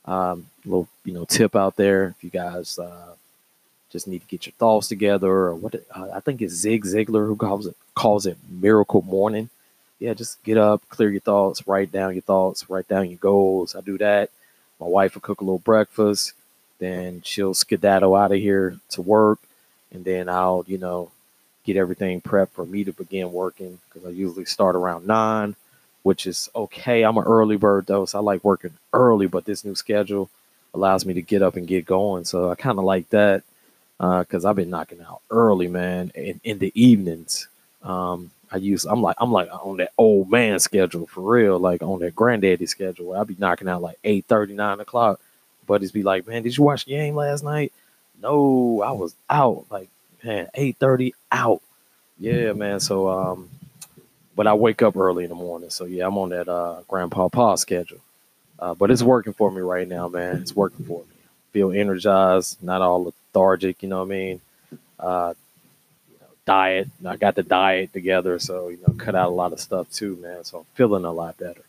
um, 0.04 0.46
little 0.64 0.88
you 1.04 1.12
know 1.12 1.24
tip 1.24 1.56
out 1.56 1.76
there 1.76 2.08
if 2.08 2.24
you 2.24 2.30
guys 2.30 2.78
uh, 2.78 3.14
just 3.90 4.06
need 4.06 4.20
to 4.20 4.26
get 4.26 4.46
your 4.46 4.52
thoughts 4.54 4.88
together, 4.88 5.30
or 5.30 5.54
what 5.54 5.74
uh, 5.74 6.08
I 6.14 6.20
think 6.20 6.42
it's 6.42 6.54
Zig 6.54 6.84
Ziglar 6.84 7.26
who 7.26 7.36
calls 7.36 7.66
it 7.66 7.76
calls 7.94 8.26
it 8.26 8.38
miracle 8.48 9.02
morning. 9.02 9.50
Yeah, 9.98 10.14
just 10.14 10.42
get 10.44 10.56
up, 10.56 10.82
clear 10.88 11.10
your 11.10 11.20
thoughts, 11.20 11.66
write 11.68 11.92
down 11.92 12.14
your 12.14 12.22
thoughts, 12.22 12.68
write 12.70 12.88
down 12.88 13.10
your 13.10 13.18
goals. 13.18 13.76
I 13.76 13.82
do 13.82 13.98
that. 13.98 14.30
My 14.80 14.86
wife 14.86 15.14
will 15.14 15.20
cook 15.20 15.40
a 15.42 15.44
little 15.44 15.58
breakfast, 15.58 16.32
then 16.78 17.20
she'll 17.22 17.52
skedaddle 17.54 18.14
out 18.14 18.32
of 18.32 18.38
here 18.38 18.78
to 18.90 19.02
work, 19.02 19.38
and 19.92 20.04
then 20.04 20.28
I'll 20.28 20.64
you 20.66 20.78
know 20.78 21.10
get 21.64 21.76
everything 21.76 22.20
prepped 22.20 22.50
for 22.50 22.64
me 22.64 22.84
to 22.84 22.92
begin 22.92 23.32
working 23.32 23.78
because 23.88 24.08
I 24.08 24.10
usually 24.12 24.46
start 24.46 24.76
around 24.76 25.06
nine 25.06 25.56
which 26.02 26.26
is 26.26 26.48
okay. 26.54 27.02
I'm 27.02 27.18
an 27.18 27.24
early 27.24 27.56
bird 27.56 27.86
though, 27.86 28.06
so 28.06 28.18
I 28.18 28.22
like 28.22 28.44
working 28.44 28.72
early, 28.92 29.26
but 29.26 29.44
this 29.44 29.64
new 29.64 29.74
schedule 29.74 30.30
allows 30.72 31.04
me 31.04 31.14
to 31.14 31.22
get 31.22 31.42
up 31.42 31.56
and 31.56 31.66
get 31.66 31.84
going. 31.84 32.24
So 32.24 32.50
I 32.50 32.54
kind 32.54 32.78
of 32.78 32.84
like 32.84 33.08
that 33.10 33.42
because 34.00 34.46
uh, 34.46 34.50
I've 34.50 34.56
been 34.56 34.70
knocking 34.70 35.02
out 35.02 35.20
early, 35.30 35.68
man, 35.68 36.10
in, 36.14 36.40
in 36.42 36.58
the 36.58 36.72
evenings. 36.74 37.48
Um, 37.82 38.30
I 38.50 38.56
use 38.56 38.84
I'm 38.86 39.02
like 39.02 39.16
I'm 39.18 39.30
like 39.30 39.48
on 39.52 39.76
that 39.76 39.92
old 39.98 40.30
man 40.30 40.58
schedule 40.58 41.06
for 41.06 41.20
real, 41.20 41.58
like 41.58 41.82
on 41.82 42.00
that 42.00 42.16
granddaddy 42.16 42.66
schedule 42.66 43.14
I'll 43.14 43.24
be 43.24 43.36
knocking 43.38 43.68
out 43.68 43.82
like 43.82 43.98
8 44.02 44.24
39 44.26 44.80
o'clock. 44.80 45.20
Buddies 45.66 45.92
be 45.92 46.02
like, 46.02 46.26
Man, 46.26 46.42
did 46.42 46.56
you 46.56 46.64
watch 46.64 46.84
the 46.84 46.92
game 46.92 47.14
last 47.14 47.44
night? 47.44 47.72
No, 48.20 48.82
I 48.82 48.90
was 48.92 49.14
out. 49.28 49.66
Like, 49.70 49.88
man, 50.24 50.48
8 50.54 50.76
30 50.78 51.14
out. 51.30 51.62
Yeah, 52.18 52.52
man. 52.54 52.80
So 52.80 53.08
um 53.08 53.50
but 54.34 54.46
I 54.46 54.54
wake 54.54 54.82
up 54.82 54.96
early 54.96 55.24
in 55.24 55.28
the 55.28 55.36
morning. 55.36 55.70
So 55.70 55.84
yeah, 55.84 56.06
I'm 56.06 56.16
on 56.16 56.30
that 56.30 56.48
uh, 56.48 56.80
grandpa 56.88 57.28
pa 57.28 57.56
schedule. 57.56 58.00
Uh, 58.58 58.74
but 58.74 58.90
it's 58.90 59.02
working 59.02 59.34
for 59.34 59.50
me 59.50 59.60
right 59.60 59.86
now, 59.86 60.08
man. 60.08 60.36
It's 60.36 60.56
working 60.56 60.86
for 60.86 61.00
me. 61.00 61.19
Feel 61.52 61.72
energized, 61.72 62.62
not 62.62 62.82
all 62.82 63.04
lethargic. 63.04 63.82
You 63.82 63.88
know 63.88 63.98
what 63.98 64.06
I 64.06 64.08
mean? 64.08 64.40
Uh, 64.98 65.34
you 66.10 66.18
know, 66.20 66.26
diet. 66.44 66.88
I 67.06 67.16
got 67.16 67.34
the 67.34 67.42
diet 67.42 67.92
together, 67.92 68.38
so 68.38 68.68
you 68.68 68.78
know, 68.86 68.94
cut 68.94 69.14
out 69.14 69.28
a 69.28 69.34
lot 69.34 69.52
of 69.52 69.60
stuff 69.60 69.90
too, 69.90 70.16
man. 70.16 70.44
So 70.44 70.58
I'm 70.58 70.64
feeling 70.74 71.04
a 71.04 71.12
lot 71.12 71.38
better. 71.38 71.62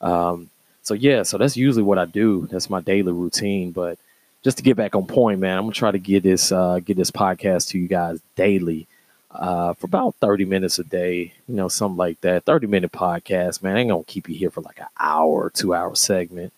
Um, 0.00 0.50
so 0.82 0.94
yeah, 0.94 1.22
so 1.22 1.38
that's 1.38 1.56
usually 1.56 1.84
what 1.84 1.98
I 1.98 2.06
do. 2.06 2.48
That's 2.50 2.68
my 2.70 2.80
daily 2.80 3.12
routine. 3.12 3.70
But 3.70 3.98
just 4.42 4.56
to 4.56 4.62
get 4.62 4.76
back 4.76 4.94
on 4.96 5.06
point, 5.06 5.40
man, 5.40 5.56
I'm 5.56 5.64
gonna 5.64 5.72
try 5.72 5.92
to 5.92 5.98
get 5.98 6.22
this 6.22 6.50
uh, 6.52 6.80
get 6.80 6.96
this 6.96 7.10
podcast 7.10 7.68
to 7.68 7.78
you 7.78 7.88
guys 7.88 8.20
daily 8.36 8.86
uh, 9.30 9.74
for 9.74 9.86
about 9.86 10.14
30 10.16 10.44
minutes 10.44 10.78
a 10.78 10.84
day, 10.84 11.32
you 11.48 11.54
know, 11.54 11.68
something 11.68 11.96
like 11.96 12.20
that. 12.22 12.44
30 12.44 12.66
minute 12.66 12.92
podcast, 12.92 13.62
man. 13.62 13.76
I 13.76 13.80
ain't 13.80 13.90
gonna 13.90 14.04
keep 14.04 14.28
you 14.28 14.34
here 14.34 14.50
for 14.50 14.60
like 14.60 14.80
an 14.80 14.88
hour, 14.98 15.50
two 15.50 15.74
hour 15.74 15.94
segment. 15.94 16.52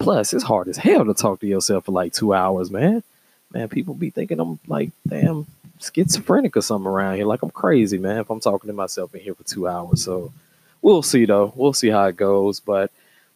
Plus, 0.00 0.32
it's 0.32 0.42
hard 0.42 0.66
as 0.66 0.78
hell 0.78 1.04
to 1.04 1.14
talk 1.14 1.40
to 1.40 1.46
yourself 1.46 1.84
for 1.84 1.92
like 1.92 2.12
two 2.12 2.32
hours, 2.34 2.70
man. 2.70 3.02
Man, 3.52 3.68
people 3.68 3.94
be 3.94 4.10
thinking 4.10 4.40
I'm 4.40 4.58
like, 4.66 4.90
damn, 5.06 5.46
schizophrenic 5.78 6.56
or 6.56 6.62
something 6.62 6.88
around 6.88 7.16
here. 7.16 7.26
Like 7.26 7.42
I'm 7.42 7.50
crazy, 7.50 7.98
man, 7.98 8.18
if 8.18 8.30
I'm 8.30 8.40
talking 8.40 8.68
to 8.68 8.74
myself 8.74 9.14
in 9.14 9.20
here 9.20 9.34
for 9.34 9.44
two 9.44 9.68
hours. 9.68 10.02
So 10.02 10.32
we'll 10.80 11.02
see 11.02 11.26
though. 11.26 11.52
We'll 11.54 11.74
see 11.74 11.88
how 11.88 12.06
it 12.06 12.16
goes. 12.16 12.60
But 12.60 12.90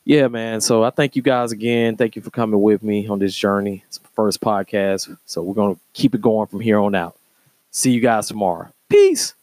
yeah, 0.05 0.29
man. 0.29 0.63
So 0.63 0.83
I 0.83 0.91
thank 0.91 1.17
you 1.17 1.23
guys 1.23 1.53
again. 1.53 1.97
Thank 1.97 2.17
you 2.17 2.23
for 2.23 2.31
coming 2.31 2.61
with 2.61 2.83
me 2.83 3.07
on 3.09 3.19
this 3.19 3.37
journey. 3.37 3.85
It's 3.87 4.01
my 4.01 4.09
first 4.15 4.41
podcast. 4.41 5.17
So 5.27 5.43
we're 5.43 5.55
gonna 5.55 5.77
keep 5.93 6.15
it 6.15 6.23
going 6.23 6.47
from 6.47 6.61
here 6.61 6.79
on 6.79 6.95
out. 6.95 7.15
See 7.73 7.91
you 7.91 8.01
guys 8.01 8.29
tomorrow. 8.29 8.69
Peace. 8.89 9.35